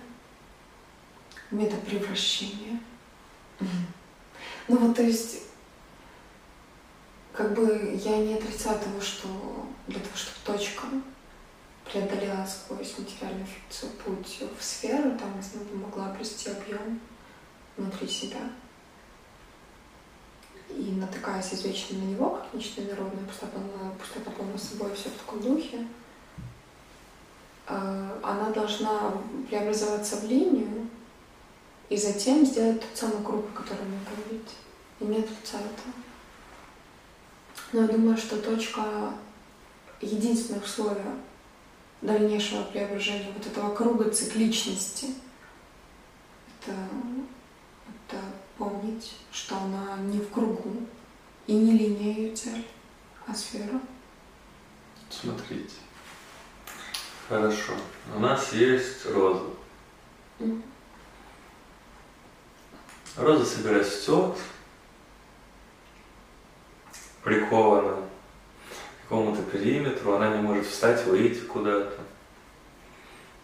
[1.51, 2.81] в метапревращение.
[4.69, 5.43] Ну вот, то есть,
[7.33, 9.29] как бы я не отрицаю того, что
[9.89, 10.87] для того, чтобы точка
[11.85, 17.01] преодолела сквозь материальную фикцию путь в сферу, там она могла обрести объем
[17.77, 18.39] внутри себя.
[20.77, 23.59] И натыкаясь извечно на него, как нечто инородное, пустота,
[23.99, 25.87] пустота полна собой, все в таком духе,
[27.69, 29.13] э, она должна
[29.49, 30.89] преобразоваться в линию
[31.89, 34.55] и затем сделать тот самый круг, о котором вы говорите.
[35.01, 35.95] И не отрицаю этого.
[37.73, 39.13] Но я думаю, что точка
[40.01, 41.17] единственное условие
[42.01, 45.15] дальнейшего преображения вот этого круга цикличности
[46.63, 46.77] это,
[48.09, 48.23] это
[48.63, 50.87] помнить, что она не в кругу
[51.49, 52.65] и не линия ее цель,
[53.27, 53.81] а сфера.
[55.11, 55.75] Смотрите.
[57.29, 57.73] Хорошо.
[58.15, 59.47] У нас есть роза.
[63.17, 64.37] Роза себя растет,
[67.25, 71.99] прикована к какому-то периметру, она не может встать, выйти куда-то.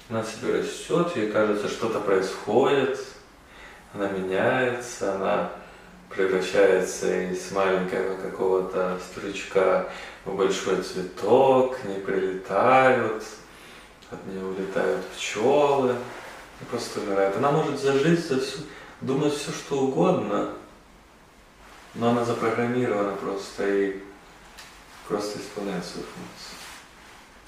[0.09, 2.98] Она себе растет, ей кажется, что-то происходит,
[3.94, 5.53] она меняется, она
[6.11, 9.88] превращается из маленького какого-то стручка
[10.24, 13.24] в большой цветок, к ней прилетают,
[14.11, 15.96] от нее улетают пчелы,
[16.61, 17.37] и просто умирает.
[17.37, 18.61] Она может зажить, за всю,
[19.01, 20.55] думать все, что угодно,
[21.94, 24.03] но она запрограммирована просто и
[25.07, 26.59] просто исполняет свою функцию.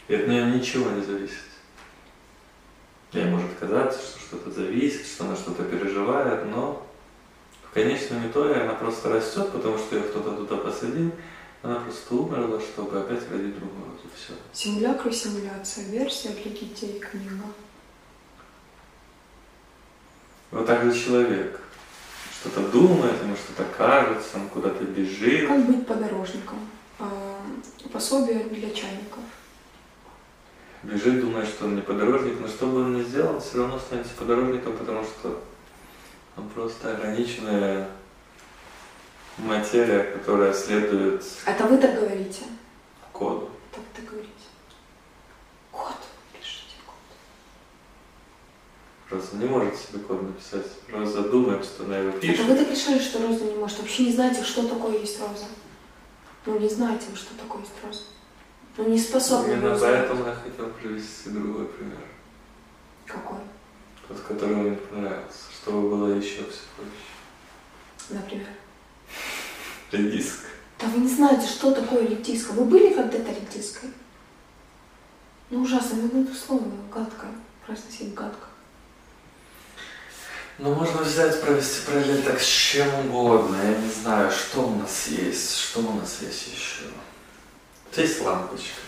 [0.08, 1.49] И от нее ничего не зависит.
[3.12, 6.86] Ей может казаться, что что-то зависит, что она что-то переживает, но
[7.68, 11.10] в конечном итоге она просто растет, потому что ее кто-то туда посадил,
[11.62, 13.90] она просто умерла, чтобы опять родить другую.
[14.04, 14.32] И все.
[14.52, 15.84] Симулякр симуляция.
[15.86, 17.44] Версия для детей книга.
[20.50, 21.60] Вот так же человек.
[22.40, 25.48] Что-то думает, ему что-то кажется, он куда-то бежит.
[25.48, 26.58] Как быть подорожником?
[26.98, 27.42] А,
[27.92, 29.22] пособие для чайников.
[30.82, 33.78] Бежит, думает, что он не подорожник, но что бы он ни сделал, он все равно
[33.78, 35.42] становится подорожником, потому что
[36.36, 37.90] он просто ограниченная
[39.36, 42.44] материя, которая следует Это вы так говорите?
[43.12, 43.50] коду.
[43.72, 44.30] Так ты говорите.
[45.70, 45.96] Код.
[46.32, 46.94] Пишите код.
[49.10, 50.66] Просто не может себе код написать.
[50.90, 52.46] Роза думает, что она его Это пишет.
[52.46, 53.78] вы так решили, что роза не может?
[53.80, 55.44] Вообще не знаете, что такое есть роза?
[56.46, 58.00] Ну, не знаете вы, что такое есть роза.
[58.76, 61.98] Ну, не способны Именно поэтому я хотел привести другой пример.
[63.06, 63.38] Какой?
[64.08, 67.10] Тот, который мне понравился, чтобы было еще все проще.
[68.10, 68.46] Например.
[69.92, 70.46] Редиска.
[70.78, 72.52] Да вы не знаете, что такое редиска.
[72.52, 73.90] Вы были когда-то редиской?
[75.50, 77.32] Ну, ужасно, ну, это слово гадкое.
[77.66, 78.46] Произносить гадко.
[80.58, 83.56] Ну, можно взять, провести параллель так с чем угодно.
[83.62, 86.84] Я не знаю, что у нас есть, что у нас есть еще.
[87.90, 88.80] Вот есть лампочка.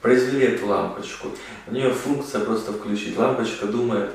[0.00, 1.28] Произвели эту лампочку.
[1.66, 3.18] У нее функция просто включить.
[3.18, 4.10] Лампочка думает,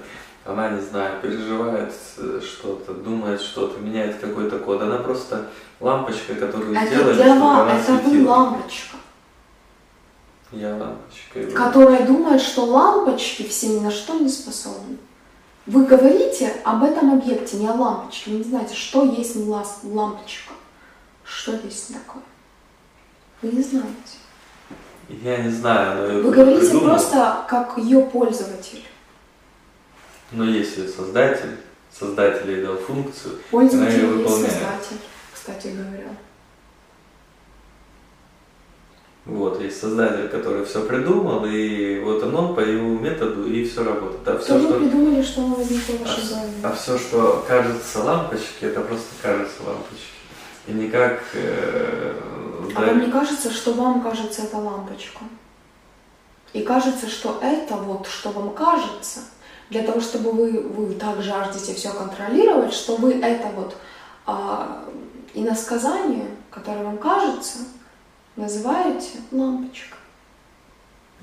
[0.45, 4.81] она, не знаю, переживает э, что-то, думает что-то, меняет какой-то код.
[4.81, 5.47] Она просто
[5.79, 8.29] лампочка, которую Это сделали, для чтобы она это вы светила.
[8.29, 8.97] лампочка,
[10.51, 11.39] Я лампочка.
[11.39, 11.51] вы.
[11.51, 14.97] которая думает, что лампочки все ни на что не способны.
[15.65, 18.31] Вы говорите об этом объекте, не о лампочке.
[18.31, 20.53] Вы не знаете, что есть лампочка.
[21.23, 22.23] Что есть такое?
[23.41, 23.89] Вы не знаете.
[25.09, 26.89] Я не знаю, но Вы говорите придумал.
[26.89, 28.83] просто как ее пользователь.
[30.31, 31.57] Но ее создатель,
[31.91, 34.51] создатель ей дал функцию, Пользователь Она есть выполняет.
[34.53, 34.97] создатель,
[35.33, 36.09] кстати говоря.
[39.25, 44.27] Вот, есть создатель, который все придумал, и вот он по его методу, и все работает.
[44.27, 46.51] А Что все, вы что, придумали, что возникло в вашей голове?
[46.63, 50.18] а все, что кажется лампочкой, это просто кажется лампочкой.
[50.69, 51.19] И никак...
[51.33, 52.13] э,
[52.75, 55.21] А да- вам не кажется, что вам кажется эта лампочка?
[56.53, 59.21] И кажется, что это вот, что вам кажется,
[59.69, 63.75] для того, чтобы вы, вы так жаждете все контролировать, что вы это вот
[64.25, 64.83] а,
[65.33, 67.59] иносказание, которое вам кажется,
[68.35, 69.97] называете лампочкой.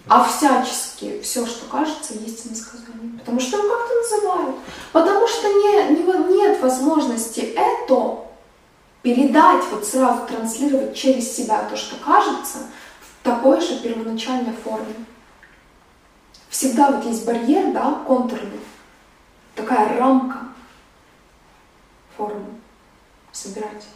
[0.08, 3.18] А всячески все, что кажется, есть иносказание.
[3.18, 4.56] Потому что его как-то называют.
[4.92, 8.20] Потому что не, не- нет возможности это
[9.06, 12.58] передать, вот сразу транслировать через себя то, что кажется,
[12.98, 14.96] в такой же первоначальной форме.
[16.48, 18.58] Всегда вот есть барьер, да, контурный,
[19.54, 20.48] такая рамка
[22.16, 22.58] формы.
[23.30, 23.86] Собирать.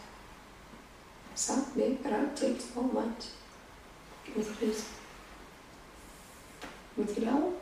[1.34, 3.30] Собирательствовать.
[4.36, 4.84] Материализм.
[6.94, 7.52] Материал.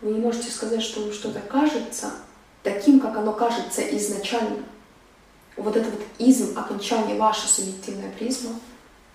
[0.00, 2.12] Вы не можете сказать, что вам что-то кажется
[2.62, 4.64] таким, как оно кажется изначально.
[5.56, 8.52] Вот это вот изм, окончание, ваша субъективная призма,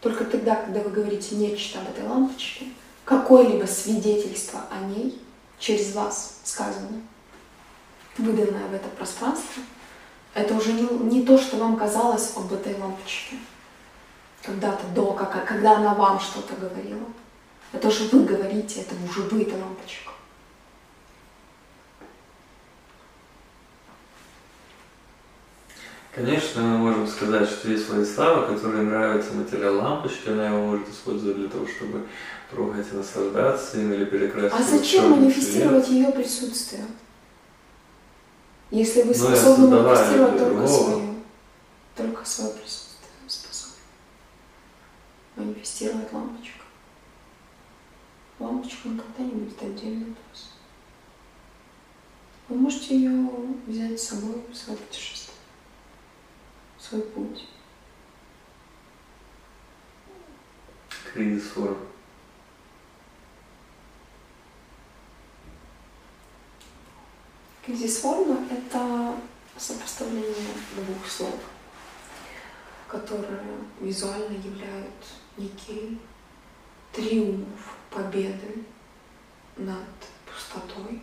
[0.01, 2.65] только тогда, когда вы говорите нечто об этой лампочке,
[3.05, 5.19] какое-либо свидетельство о ней
[5.59, 7.01] через вас сказано,
[8.17, 9.63] выданное в это пространство,
[10.33, 13.37] это уже не, не то, что вам казалось об этой лампочке
[14.43, 17.05] когда-то до, как, когда она вам что-то говорила.
[17.73, 20.11] Это уже вы говорите, это уже вы, эта лампочка.
[26.17, 31.37] Конечно, мы можем сказать, что есть Владислава, которой нравится материал лампочки, она его может использовать
[31.37, 32.07] для того, чтобы
[32.49, 34.59] трогать и наслаждаться им или перекрасить.
[34.59, 36.85] А зачем манифестировать ее присутствие?
[38.71, 40.67] Если вы Ну, способны создавая манифестировать только другого.
[40.67, 41.13] свое,
[41.95, 43.75] только свое присутствие способны.
[45.35, 46.63] Манифестировать лампочка.
[48.39, 50.49] Лампочка никогда не будет отдельно от вас.
[52.49, 53.29] Вы можете ее
[53.67, 55.26] взять с собой в свое путешествие,
[56.87, 57.45] свой путь.
[61.13, 61.77] Кризис форм.
[67.65, 69.15] Кризис формы– это
[69.57, 70.33] сопоставление
[70.75, 71.39] двух слов,
[72.87, 73.41] которые
[73.81, 74.93] визуально являют
[75.35, 75.99] некий
[76.93, 78.63] триумф победы
[79.57, 79.85] над
[80.25, 81.01] пустотой.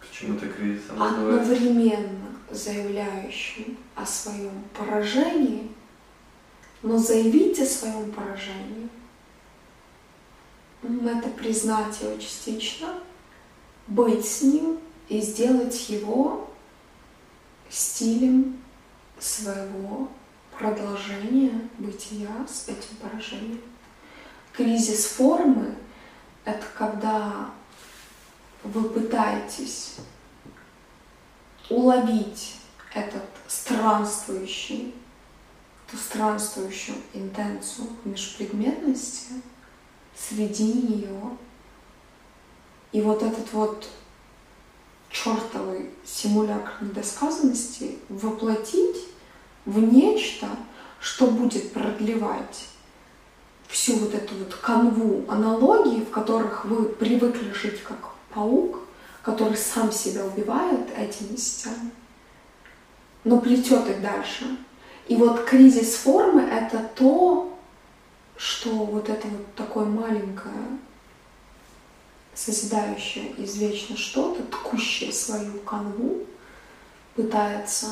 [0.00, 5.70] Почему ты кризисом Одновременно заявляющим о своем поражении,
[6.82, 8.88] но заявить о своем поражении
[11.10, 13.00] это признать его частично,
[13.86, 14.78] быть с ним
[15.08, 16.50] и сделать его
[17.68, 18.62] стилем
[19.18, 20.08] своего
[20.56, 23.60] продолжения бытия с этим поражением.
[24.52, 25.74] Кризис формы—
[26.44, 27.50] это когда
[28.62, 29.96] вы пытаетесь
[31.70, 32.56] уловить
[32.94, 34.94] этот странствующий,
[35.90, 39.34] ту странствующую интенцию межпредметности
[40.16, 41.36] среди нее.
[42.92, 43.88] И вот этот вот
[45.08, 49.08] чертовый симулятор недосказанности воплотить
[49.64, 50.48] в нечто,
[51.00, 52.66] что будет продлевать
[53.68, 58.79] всю вот эту вот канву аналогий, в которых вы привыкли жить как паук,
[59.22, 61.90] который сам себя убивает этими сетями,
[63.24, 64.58] но плетет их дальше.
[65.08, 67.58] И вот кризис формы— это то,
[68.36, 70.78] что вот это вот такое маленькое,
[72.34, 76.26] созидающее извечно что-то, ткущее свою канву,
[77.14, 77.86] пытается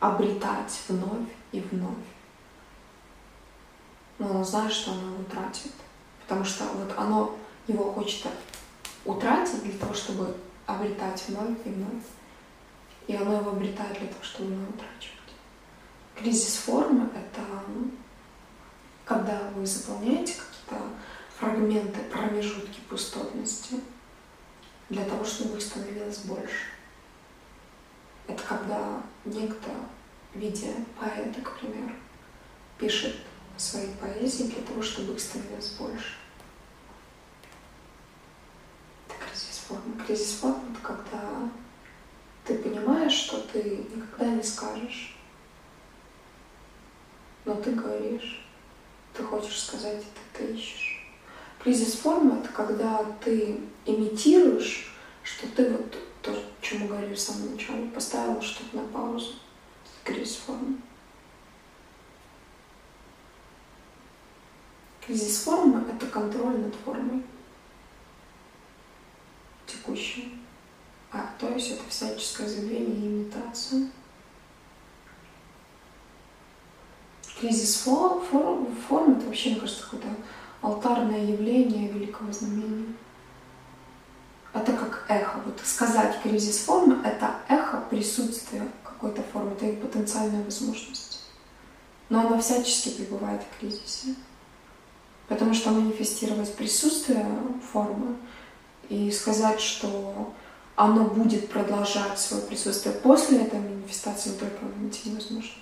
[0.00, 1.94] обретать вновь и вновь.
[4.18, 5.72] Но оно знает, что оно его тратит.
[6.22, 8.26] Потому что вот оно его хочет
[9.04, 10.34] утратить для того, чтобы
[10.74, 12.04] обретать вновь и вновь.
[13.06, 15.18] И оно его обретает для того, чтобы его утрачивать.
[16.14, 17.42] Кризис формы— это
[19.04, 20.86] когда вы заполняете какие-то
[21.36, 23.80] фрагменты, промежутки пустотности
[24.88, 26.66] для того, чтобы их становилось больше.
[28.28, 29.70] Это когда некто
[30.32, 31.94] в виде поэта, к примеру,
[32.78, 33.16] пишет
[33.56, 36.14] свои поэзии для того, чтобы их становилось больше.
[39.08, 39.18] Это
[40.06, 41.50] кризис это когда
[42.44, 45.16] ты понимаешь, что ты никогда не скажешь,
[47.44, 48.44] но ты говоришь,
[49.14, 51.06] ты хочешь сказать, это ты ищешь.
[51.62, 54.92] Кризис формы— это когда ты имитируешь,
[55.22, 59.34] что ты вот то, чему говорили в самом начале, поставил что-то на паузу.
[60.02, 60.78] Кризис формы.
[65.06, 67.22] Кризис формы— это контроль над формой
[69.82, 70.38] текущей.
[71.12, 73.88] А, то есть это всяческое забвение и имитация.
[77.38, 80.08] Кризис форм, форм, форм это вообще, мне кажется, какое-то
[80.60, 82.94] алтарное явление великого знамения.
[84.54, 85.40] Это как эхо.
[85.44, 91.20] Вот сказать кризис формы— это эхо присутствия какой-то формы, это ее потенциальная возможность.
[92.08, 94.14] Но оно всячески пребывает в кризисе.
[95.28, 97.26] Потому что манифестировать присутствие
[97.72, 98.16] формы
[98.92, 100.34] и сказать, что
[100.76, 105.54] оно будет продолжать свое присутствие после этой манифестации, только найти невозможно.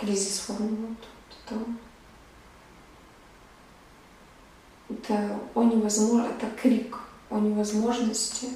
[0.00, 0.96] Кризис формы.
[1.48, 1.60] Вот,
[4.88, 6.98] это, это о невозможно, это крик
[7.28, 8.48] о невозможности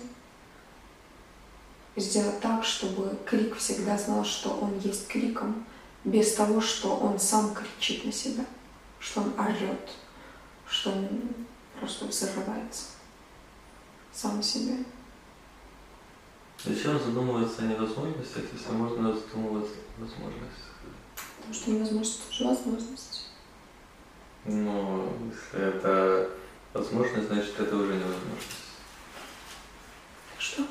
[1.96, 5.66] сделать так, чтобы крик всегда знал, что он есть криком,
[6.04, 8.44] без того, что он сам кричит на себя,
[9.00, 9.90] что он орет,
[10.66, 11.08] что он
[11.78, 12.86] просто взрывается
[14.12, 14.84] сам себе.
[16.64, 20.74] Зачем задумываться о невозможностях, если можно задумываться о возможностях?
[21.36, 23.30] Потому что невозможность тоже возможность.
[24.44, 26.30] Ну, если это
[26.72, 28.68] возможность, значит это уже невозможность.
[30.38, 30.66] Что?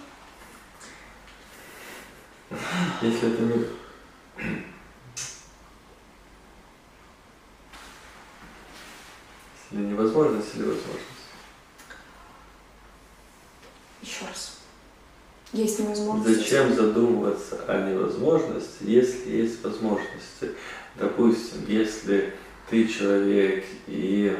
[3.02, 3.66] Если это не...
[9.72, 11.04] Если невозможность или возможность?
[14.02, 14.58] Еще раз.
[15.58, 16.38] Есть невозможность.
[16.38, 20.52] Зачем задумываться о невозможности, если есть возможности?
[20.96, 22.32] Допустим, если
[22.70, 24.38] ты человек и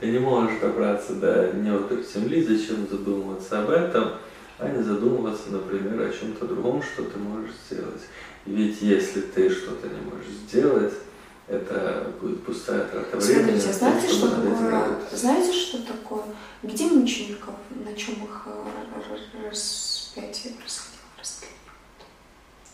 [0.00, 4.14] ты не можешь добраться до неба Земли, зачем задумываться об этом,
[4.58, 8.02] а не задумываться, например, о чем-то другом, что ты можешь сделать.
[8.44, 10.94] Ведь если ты что-то не можешь сделать,
[11.48, 13.58] это будет пустая трата времени.
[13.58, 14.98] Смотрите, знаете, что такое?
[15.12, 16.22] Знаете, что такое?
[16.62, 20.92] Где мучеников, на чем их э, распятие происходило,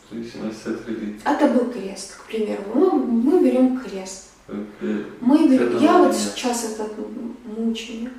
[0.09, 1.21] В зависимости от религии.
[1.25, 2.63] Это был крест, к примеру.
[2.73, 4.29] Мы, мы берем крест.
[4.47, 6.93] Мы берем, я вот сейчас этот
[7.45, 8.13] мученик.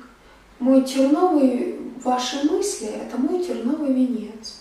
[0.59, 4.59] Мой терновый, ваши мысли, это мой терновый венец.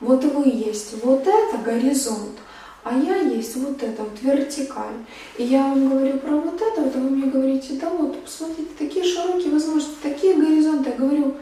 [0.00, 2.38] Вот вы есть вот это горизонт,
[2.88, 5.04] А я есть вот это вот вертикаль.
[5.36, 8.70] И я вам говорю про вот это, вот, а вы мне говорите, да вот, посмотрите,
[8.78, 10.88] такие широкие возможности, такие горизонты.
[10.88, 11.36] Я говорю,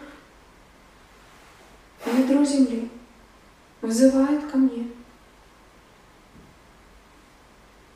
[2.05, 2.91] ядро Земли
[3.81, 4.89] вызывает ко мне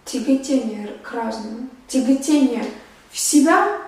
[0.05, 2.65] тяготение к разному, тяготение
[3.11, 3.81] в себя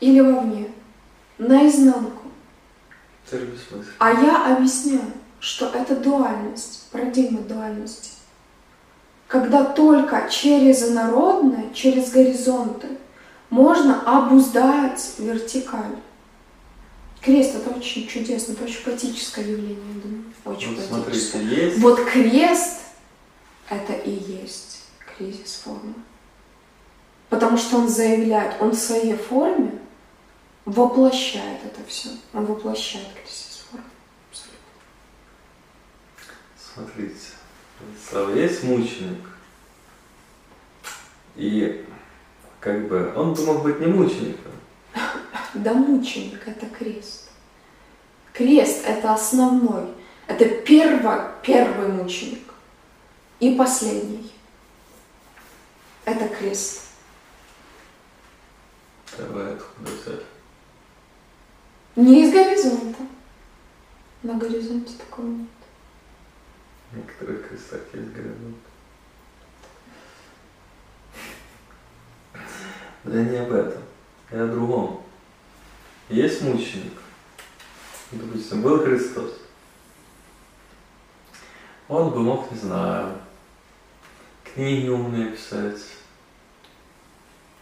[0.00, 0.72] или вовне,
[1.38, 2.32] наизнанку.
[4.00, 8.10] А я объясняю, что это дуальность, парадигма дуальности.
[9.26, 12.88] Когда только через инородное, через горизонты
[13.50, 15.96] можно обуздать вертикаль.
[17.20, 20.24] Крест это очень чудесно, это очень поэтическое явление, я думаю.
[20.44, 21.42] Очень вот поэтическое.
[21.42, 21.78] Смотрите, есть...
[21.78, 22.80] Вот крест
[23.68, 24.84] это и есть
[25.16, 25.94] кризис формы.
[27.28, 29.78] Потому что он заявляет, он в своей форме
[30.64, 32.10] воплощает это все.
[32.32, 33.84] Он воплощает кризис формы.
[34.30, 34.58] Абсолютно.
[36.74, 37.14] Смотрите,
[38.34, 39.24] есть мученик.
[41.36, 41.84] И
[42.60, 44.52] как бы он бы мог быть не мучеником.
[45.54, 47.30] Да мученик это крест.
[48.32, 49.86] Крест это основной.
[50.26, 52.52] Это перво, первый мученик.
[53.40, 54.32] И последний.
[56.04, 56.82] Это крест.
[59.16, 60.24] Давай откуда взять?
[61.96, 63.02] Не из горизонта.
[64.22, 65.57] На горизонте такого нет.
[66.92, 68.56] Некоторых крестах есть горизонт.
[73.04, 73.82] Да не об этом.
[74.30, 75.02] Я о другом.
[76.08, 76.94] Есть мученик.
[78.10, 79.38] Допустим, был Христос.
[81.88, 83.18] Он бы мог, не знаю,
[84.44, 85.80] книги умные писать,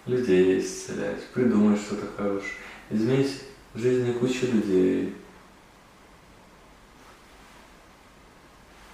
[0.06, 2.52] людей исцелять, придумать что-то хорошее,
[2.90, 3.42] изменить
[3.74, 5.14] в жизни кучу людей.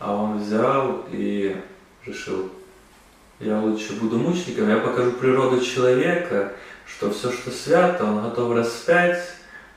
[0.03, 1.57] А он взял и
[2.05, 2.51] решил,
[3.39, 9.23] я лучше буду мучеником, я покажу природу человека, что все, что свято, он готов распять,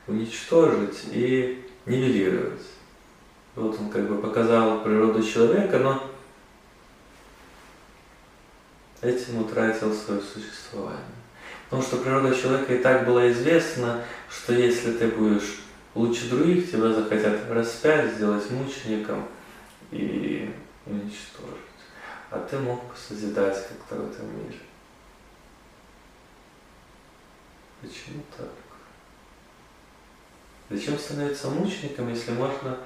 [0.08, 2.62] уничтожить и нивелировать.
[3.54, 6.02] Вот он как бы показал природу человека, но
[9.02, 11.04] этим утратил свое существование.
[11.66, 15.60] Потому что природа человека и так была известна, что если ты будешь
[15.94, 19.28] лучше других, тебя захотят распять, сделать мучеником
[19.90, 20.54] и
[20.86, 21.56] уничтожить.
[22.30, 24.58] А ты мог созидать как-то в этом мире.
[27.80, 28.50] Почему так?
[30.68, 32.78] Зачем становиться мучеником, если можно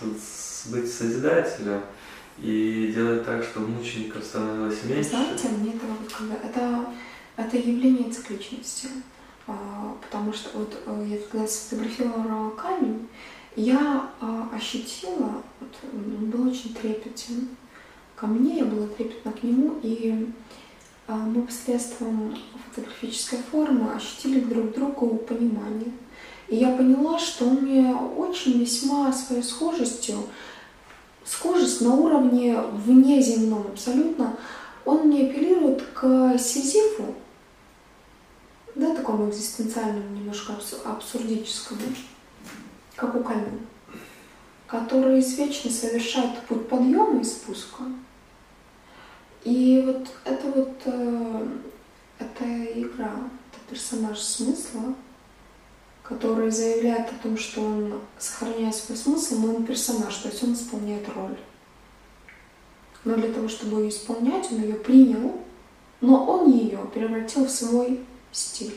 [0.00, 1.82] быть созидателем
[2.38, 5.10] и делать так, чтобы мучеников становилось меньше.
[5.10, 6.86] Знаете, мне это вот когда это,
[7.36, 8.88] это явление цикличности.
[9.48, 13.08] А, потому что вот э, я когда сфотографировала камень,
[13.58, 17.48] я а, ощутила, вот, он был очень трепетен
[18.14, 20.32] ко мне, я была трепетна к нему, и
[21.08, 22.38] а, мы посредством
[22.68, 25.90] фотографической формы ощутили друг другу понимание.
[26.46, 30.18] И я поняла, что он мне очень весьма своей схожестью,
[31.24, 34.36] схожесть на уровне внеземном абсолютно,
[34.84, 37.14] он мне апеллирует к Сизифу,
[38.76, 40.54] да, такому экзистенциальному, немножко
[40.84, 41.80] абсурдическому,
[42.98, 43.60] как у камня,
[44.66, 47.84] который извечно совершает путь подъема и спуска.
[49.44, 51.48] И вот это вот, э,
[52.18, 52.44] эта
[52.80, 53.12] игра,
[53.52, 54.94] это персонаж смысла,
[56.02, 60.54] который заявляет о том, что он сохраняет свой смысл, но он персонаж, то есть он
[60.54, 61.38] исполняет роль.
[63.04, 65.40] Но для того, чтобы ее исполнять, он ее принял,
[66.00, 68.76] но он ее превратил в свой стиль.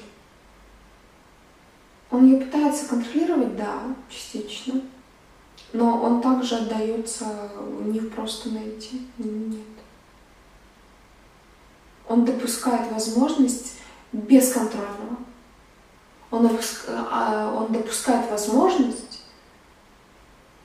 [2.12, 4.82] Он ее пытается контролировать, да, частично,
[5.74, 7.26] но он также отдается
[7.86, 9.66] не просто найти, нет.
[12.08, 13.76] Он допускает возможность
[14.12, 15.18] бесконтрольного
[16.32, 16.50] он,
[16.88, 19.24] а, он допускает возможность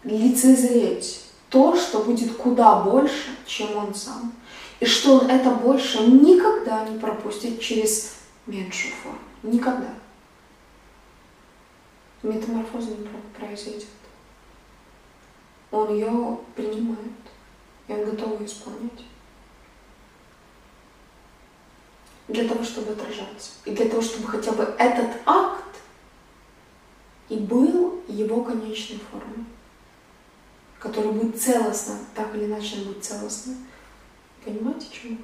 [0.05, 4.33] лицезреть то, что будет куда больше, чем он сам.
[4.79, 8.15] И что он это больше никогда не пропустит через
[8.47, 9.19] меньшую форму.
[9.43, 9.89] Никогда.
[12.27, 12.97] Метаморфоза
[13.39, 13.87] произойдет.
[15.71, 16.99] Он ее принимает,
[17.89, 19.05] и он готов ее исполнять.
[22.29, 23.53] для того, чтобы отражаться.
[23.65, 25.65] И для того, чтобы хотя бы этот акт
[27.29, 29.45] и был его конечной формой,
[30.79, 33.55] который будет целостно, так или иначе будет целостно.
[34.45, 35.19] Понимаете, чему?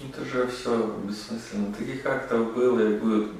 [0.00, 1.72] Это же все бессмысленно.
[1.72, 3.30] Таких актов было и будет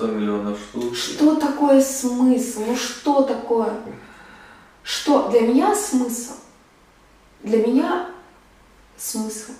[0.00, 0.96] 100 миллионов штук.
[0.96, 2.64] Что такое смысл?
[2.64, 3.78] Ну что такое?
[4.82, 6.32] Что для меня смысл?
[7.42, 8.10] Для меня
[8.96, 9.52] смысл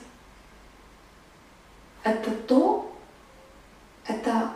[2.02, 2.90] –это то,
[4.06, 4.52] это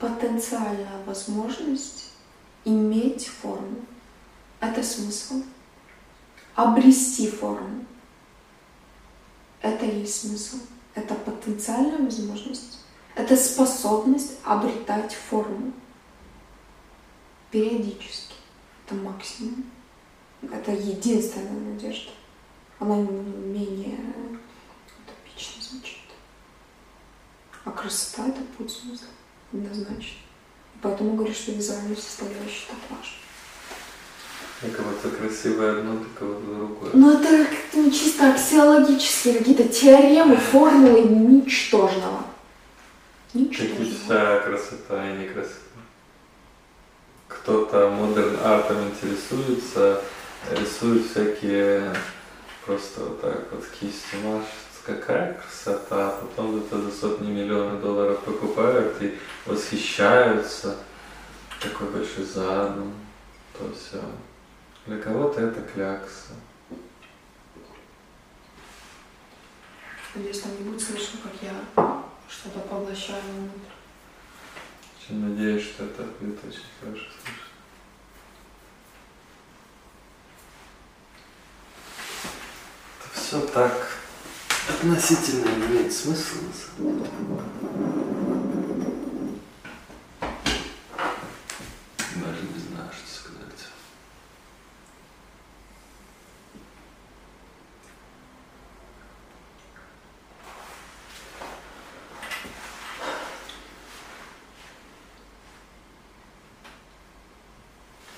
[0.00, 2.10] потенциальная возможность
[2.64, 3.84] иметь форму.
[4.58, 5.42] Это смысл.
[6.56, 7.84] Обрести форму.
[9.62, 10.56] Это есть смысл.
[10.94, 12.79] Это потенциальная возможность.
[13.14, 15.72] Это способность обретать форму.
[17.50, 18.34] Периодически.
[18.86, 19.64] Это максимум.
[20.42, 22.10] Это единственная надежда.
[22.78, 23.98] Она менее
[25.04, 25.98] утопично звучит.
[27.64, 29.08] А красота— это путь смысла.
[29.52, 30.20] Однозначно.
[30.80, 33.16] Поэтому говорю, что визуальная составляющая так важна.
[34.62, 36.90] Для кого-то красивое одно, для кого-то другое.
[36.94, 42.24] Ну это ну, чисто аксиологические какие-то теоремы, формулы ничтожного.
[43.34, 43.76] Ничтожного.
[43.76, 45.58] Как и вся красота и некрасота.
[47.28, 50.02] Кто-то модерн артом интересуется,
[50.50, 51.94] рисует всякие
[52.64, 54.48] просто вот так вот кистью машет
[54.84, 59.16] какая красота, потом это за сотни миллионов долларов покупают и
[59.46, 60.76] восхищаются,
[61.60, 62.94] такой большой задум,
[63.58, 64.02] то все.
[64.86, 66.32] Для кого-то это клякса.
[70.14, 71.99] Надеюсь, там не будет слышно, как я
[72.30, 73.58] что-то поглощаю внутрь.
[74.98, 77.34] Очень надеюсь, что это будет очень хорошо слышно.
[83.00, 83.98] Это все так
[84.68, 87.10] относительно имеет смысл на самом деле.
[92.16, 93.64] Даже не знаю, что сказать.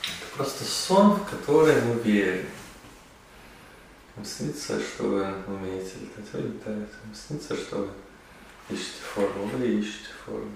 [0.02, 2.46] Это просто сон, в который мы верим.
[4.16, 5.24] Вам снится, что вы
[6.32, 6.92] вы летаете.
[7.04, 10.52] Вам снится, что вы ищете форму, вы ищете форму.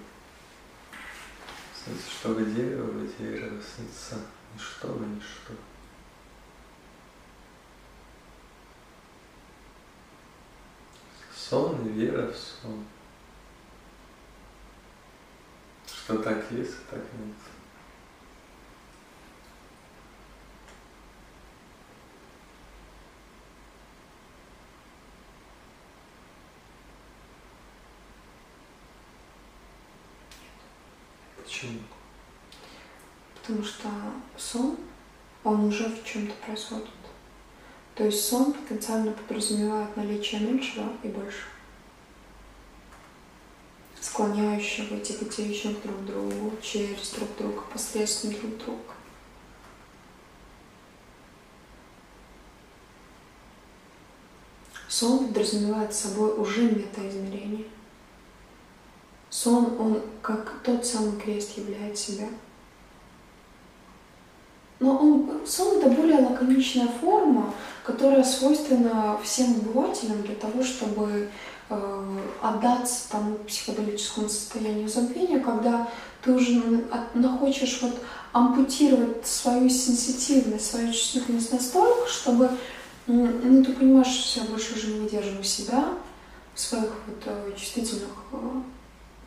[1.84, 3.60] Снится, что вы дерево, вы дерево.
[3.62, 4.16] Снится
[4.54, 5.52] ничто, вы ничто.
[11.34, 12.84] Сон и вера в сон.
[15.86, 17.55] Что так есть, а так нет.
[31.66, 31.80] Почему?
[33.34, 33.88] Потому что
[34.36, 34.76] сон,
[35.44, 36.88] он уже в чем-то происходит.
[37.94, 41.48] То есть сон потенциально подразумевает наличие меньшего и большего,
[44.00, 48.82] склоняющего, тяготеющих друг к другу, через друг друга, посредством друг друга.
[54.88, 57.66] Сон подразумевает собой уже метаизмерение.
[59.36, 62.26] Сон, он как тот самый крест являет себя.
[64.80, 67.52] Но он, сон это более лаконичная форма,
[67.84, 71.28] которая свойственна всем обывателям для того, чтобы
[71.68, 75.86] э, отдаться тому психоделическому состоянию забвения, когда
[76.22, 78.00] ты уже находишь вот
[78.32, 82.50] ампутировать свою сенситивность, свою чувствительность настолько, чтобы
[83.06, 85.84] ну, ты понимаешь, что я больше уже не выдерживаю себя
[86.54, 88.08] в своих вот э, чувствительных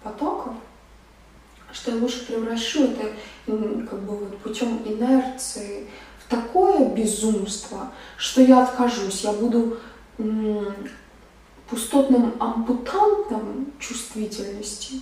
[0.04, 0.54] потоков,
[1.72, 3.12] что я лучше превращу это
[3.46, 5.88] как бы вот путем инерции
[6.24, 9.78] в такое безумство, что я откажусь, я буду
[11.70, 15.02] пустотным ампутантом чувствительности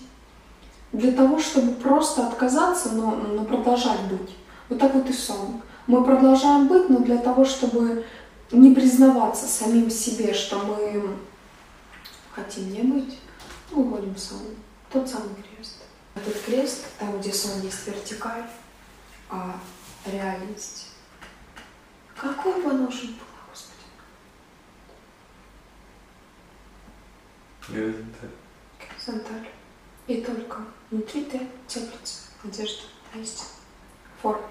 [0.92, 4.36] для того, чтобы просто отказаться, но, но продолжать быть.
[4.70, 5.62] Вот так вот и сон.
[5.86, 8.06] Мы продолжаем быть, но для того, чтобы
[8.52, 11.16] не признаваться самим себе, что мы
[12.32, 13.20] хотим не быть,
[13.72, 14.40] мы уходим в сон.
[14.90, 15.84] Тот самый крест.
[16.16, 18.50] Этот крест, там, где сон есть вертикаль,
[19.30, 19.60] а
[20.06, 20.88] реальность.
[22.16, 23.84] Какой бы она уже была, Господи?
[27.70, 28.30] Горизонталь.
[28.80, 29.50] Горизонталь.
[30.08, 32.84] И только внутри ты теплится надежда
[33.14, 33.50] на истину.
[34.22, 34.48] Форма.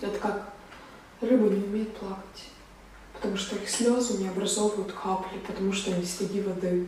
[0.00, 0.52] Это как
[1.20, 2.50] рыба не умеет плавать,
[3.14, 6.86] потому что их слезы не образовывают капли, потому что они среди воды.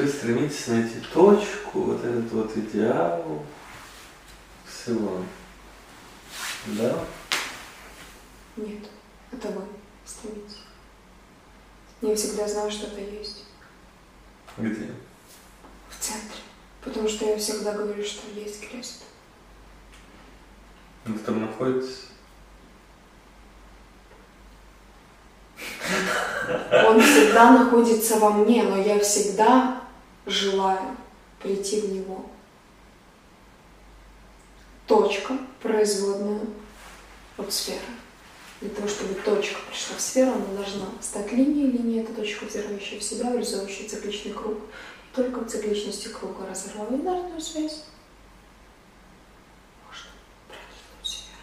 [0.00, 3.44] Вы стремитесь найти точку, вот этот вот идеал
[4.66, 5.22] всего.
[6.66, 7.04] Да?
[8.56, 8.88] Нет,
[9.30, 9.62] это вы
[10.06, 10.64] стремитесь.
[12.00, 13.44] Я всегда знаю, что это есть.
[14.56, 14.90] Где?
[15.90, 16.40] В центре.
[16.82, 19.02] Потому что я всегда говорю, что есть крест.
[21.04, 22.06] Вы там находитесь?
[26.86, 29.69] Он всегда находится во мне, но я всегда
[30.30, 30.96] желаю
[31.42, 32.26] прийти в него.
[34.86, 36.40] Точка производная
[37.36, 37.78] от сферы.
[38.60, 41.70] Для того, чтобы точка пришла в сферу, она должна стать линией.
[41.70, 44.58] Линия– это точка, взирающая в себя, образующая цикличный круг.
[45.14, 47.84] Только в цикличности круга, разорвав бинарную связь,
[49.86, 50.10] можно
[50.46, 51.38] проникнуть в сферу.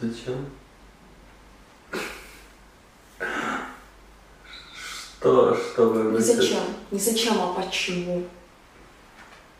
[0.00, 0.50] Зачем?
[5.22, 6.10] Что, чтобы...
[6.10, 8.24] Не зачем, не зачем, а почему.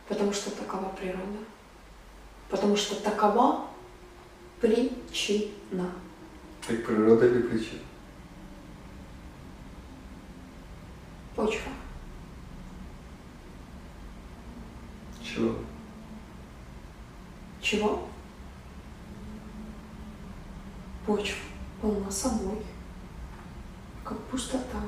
[0.09, 1.39] Потому что такова природа.
[2.49, 3.67] Потому что такова
[4.59, 5.89] причина.
[6.67, 7.79] Как природа или причина?
[11.33, 11.71] Почва.
[15.23, 15.55] Чего?
[17.61, 18.05] Чего?
[21.05, 21.37] Почва
[21.81, 22.61] полна собой,
[24.03, 24.81] как пустота.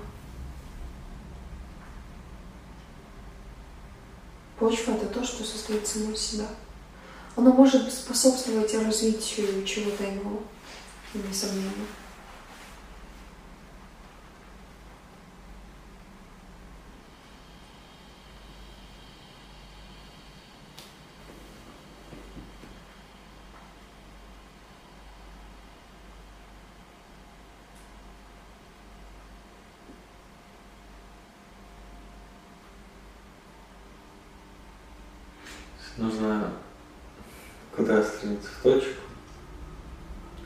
[4.60, 6.46] Почва– это то, что состоит само из себя.
[7.36, 10.40] Оно может способствовать развитию чего-то иного,
[11.14, 11.86] несомненно.
[35.98, 36.52] Нужно
[37.76, 38.50] куда стремиться?
[38.60, 39.02] В точку?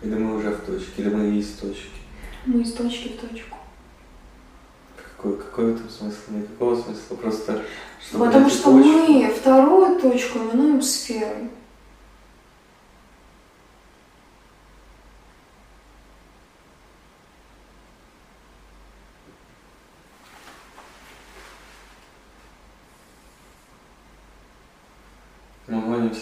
[0.01, 1.01] Или мы уже в точке?
[1.01, 1.89] Или мы и есть в точке?
[2.45, 3.57] Мы из точки в точку.
[4.95, 6.17] Какой, какой в этом смысл?
[6.29, 7.15] Никакого смысла.
[7.15, 7.61] Просто
[8.01, 11.49] чтобы Потому что мы вторую точку именуем сферой.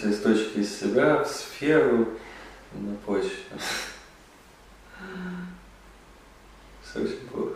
[0.04, 2.08] Из точки из себя в сферу
[2.74, 3.32] на почве.
[6.84, 7.56] Все очень плохо.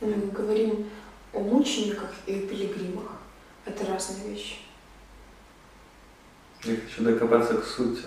[0.00, 0.90] Мы говорим
[1.32, 3.12] о мучениках и пилигримах.
[3.64, 4.56] Это разные вещи.
[6.64, 8.04] Я хочу докопаться к сути.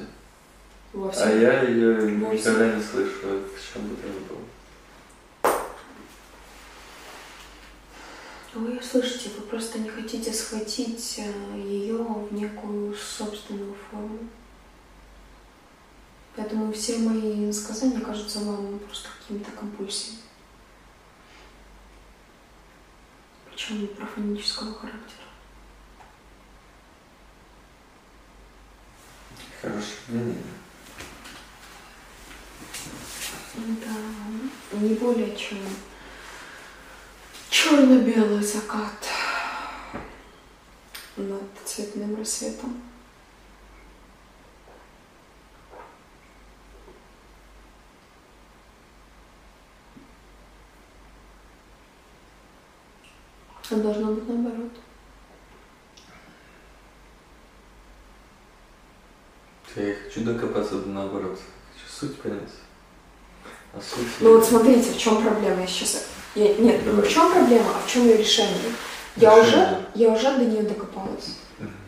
[0.93, 3.11] Во А я ее никогда не слышу.
[3.23, 4.41] В чем бы это ни было.
[8.53, 11.19] Вы ее слышите, вы просто не хотите схватить
[11.55, 14.27] ее в некую собственную форму.
[16.35, 20.19] Поэтому все мои сказания кажутся вам просто какими-то компульсиями.
[23.49, 25.27] Причем профанического характера.
[29.61, 30.43] Хорошее мнение.
[33.55, 35.59] Да, не более чем
[37.51, 39.09] черно-белый закат
[41.17, 42.81] над цветным рассветом.
[53.69, 54.71] А должно быть наоборот.
[59.75, 61.39] Я хочу докопаться до наоборот.
[61.73, 62.49] Хочу суть понять.
[63.73, 64.07] А суть...
[64.21, 66.05] Ну вот смотрите, в чем проблема я сейчас.
[66.35, 68.73] Я, нет, не в чем проблема, а в чем ее решение.
[69.17, 71.37] Я уже, я уже до нее докопалась.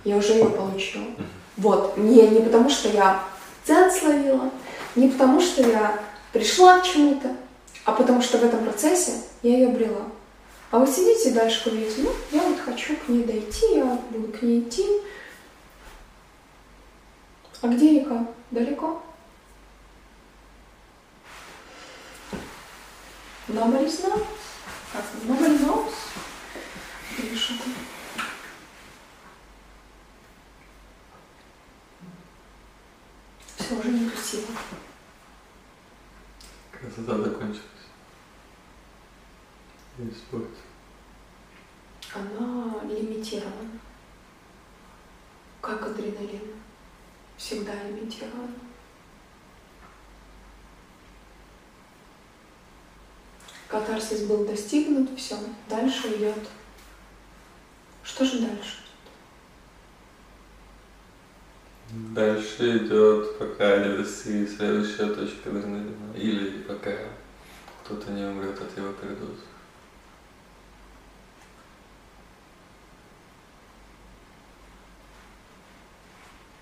[0.04, 1.06] Я уже ее получила.
[1.58, 1.98] Вот.
[1.98, 3.24] Не, не потому, что я
[3.66, 4.50] дзен словила,
[4.96, 6.00] не потому, что я
[6.34, 7.36] пришла к чему-то,
[7.86, 10.04] а потому что в этом процессе я ее обрела.
[10.72, 14.42] А вы сидите дальше говорите, ну, я вот хочу к ней дойти, я буду к
[14.42, 14.86] ней идти.
[17.62, 18.26] А где река?
[18.52, 19.02] Далеко?
[23.50, 24.26] Nobody's knows.
[24.94, 25.04] Как?
[25.28, 25.94] Nobody knows.
[27.18, 27.36] Или?
[33.58, 34.48] Все, уже не сила.
[36.72, 37.64] Красота закончилась.
[39.98, 40.50] Не спорт.
[42.16, 43.80] Она лимитирована.
[45.60, 46.54] Как адреналин.
[47.36, 48.54] Всегда лимитирована.
[53.74, 55.36] Катарсис был достигнут, все.
[55.68, 56.48] Дальше идет
[58.04, 58.78] Что же дальше?
[61.90, 66.14] Дальше идет, пока не достигнет следующая точка адреналина.
[66.16, 66.92] Или пока
[67.84, 69.42] кто-то не умрет от его передоза.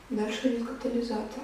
[0.09, 1.43] Дальше идет катализатор.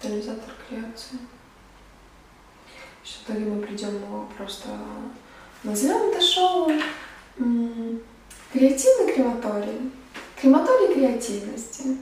[0.00, 1.18] Катализатор креации.
[3.04, 4.68] В итоге мы придем просто...
[5.62, 6.72] Назовем это шоу
[8.50, 9.92] креативный крематорий.
[10.40, 11.98] Крематорий креативности.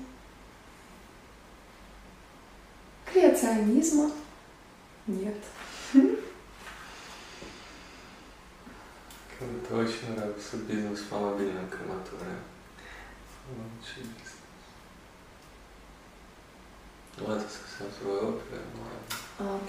[3.06, 4.12] Креационизма.
[5.08, 5.36] Нет.
[9.38, 11.68] Кому-то очень нравится бизнес по мобильным.
[13.48, 14.37] Лучший бизнес.
[17.20, 19.46] Ну, это совсем другая опера, но.
[19.46, 19.60] А,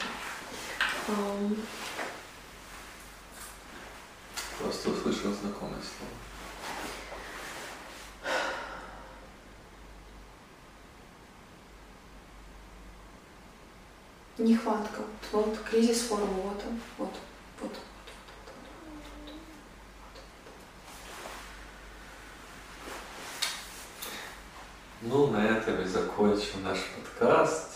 [1.07, 1.57] ам,
[4.59, 6.11] Просто услышал знакомое слово.
[14.37, 15.01] Нехватка.
[15.31, 17.13] Вот кризис формы, вот он, вот,
[17.61, 17.71] вот.
[25.01, 27.69] Ну, на этом и закончим наш подкаст.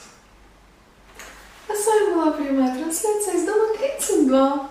[1.70, 4.70] А с вами была прямая трансляция из дома 32.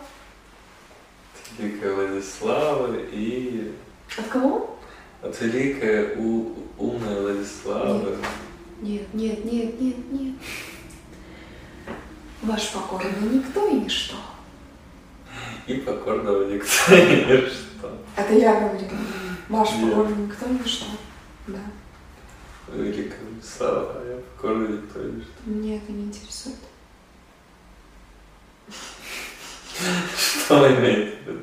[1.59, 3.75] Великая Владислава и
[4.19, 4.79] От кого?
[5.23, 8.17] от великая у, умная Владислава.
[8.81, 10.35] Нет, нет, нет, нет, нет.
[12.43, 14.17] Ваш покорный никто и ничто.
[15.67, 17.99] И покорного никто и ничто.
[18.17, 18.89] Это я говорю.
[19.49, 20.87] Ваш покорный никто и ничто.
[21.47, 21.61] Да.
[22.69, 25.33] Великая Владислава, а я покорный никто и ничто.
[25.47, 26.57] Меня это не интересует.
[30.17, 31.43] Что вы имеете в виду?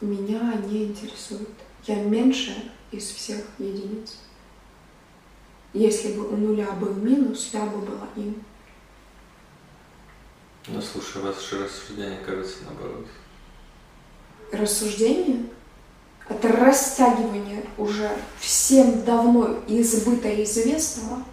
[0.00, 1.48] Меня не интересует.
[1.86, 4.18] Я меньшая из всех единиц.
[5.72, 8.44] Если бы у нуля был минус, я бы была им.
[10.68, 13.06] Ну, слушай, у вас же рассуждение кажется наоборот.
[14.52, 15.46] Рассуждение—
[16.30, 18.08] это растягивание уже
[18.38, 21.24] всем давно избыто известного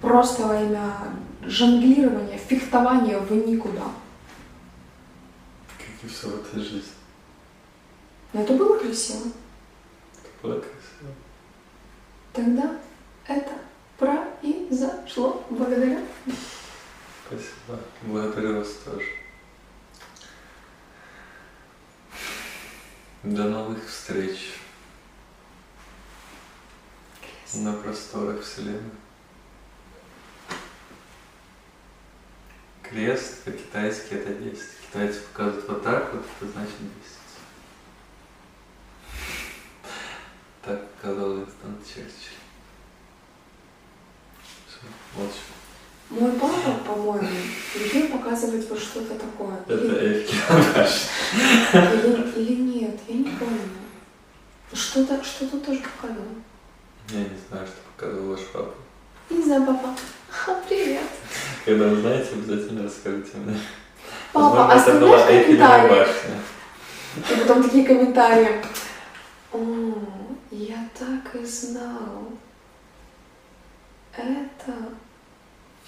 [0.00, 0.94] просто во имя
[1.42, 3.90] жонглирования, фехтования в никуда.
[5.76, 6.92] Как и все в этой жизни.
[8.32, 9.32] Но это было красиво.
[10.14, 11.14] Это было красиво.
[12.32, 12.78] Тогда
[13.26, 13.50] это
[13.98, 16.02] произошло благодаря
[17.26, 17.80] Спасибо.
[18.02, 19.04] Благодарю вас тоже.
[23.24, 24.54] До новых встреч
[27.52, 28.92] на просторах Вселенной.
[32.82, 34.62] Крест по-китайски это 10.
[34.86, 36.92] Китайцы показывают вот так вот, это значит 10.
[40.62, 42.38] Так показал Инстон Черчилль.
[44.68, 45.57] Все, молчу.
[46.10, 47.28] Мой папа, по-моему,
[47.74, 49.56] любил показывать вот что-то такое.
[49.66, 50.16] Это Или,
[52.06, 53.60] или, или нет, я не помню.
[54.72, 56.28] Что-то что тоже показывал.
[57.10, 58.74] Я не знаю, что показывал ваш папа.
[59.28, 59.94] Не знаю, папа.
[60.66, 61.02] Привет.
[61.64, 63.58] Когда вы знаете, обязательно расскажите мне.
[64.32, 66.06] Папа, Возможно, это была комментарии?
[67.16, 68.62] И потом такие комментарии.
[69.52, 69.94] О,
[70.50, 72.32] я так и знал.
[74.16, 74.72] Это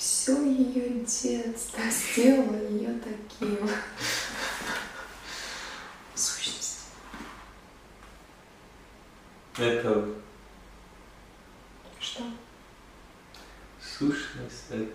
[0.01, 3.69] все ее детство сделало ее таким.
[6.15, 6.87] Сущность.
[9.59, 10.09] Это
[11.99, 12.25] Что?
[13.79, 14.91] сущность, это...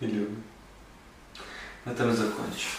[0.00, 0.34] Или.
[1.84, 2.70] На этом закончим.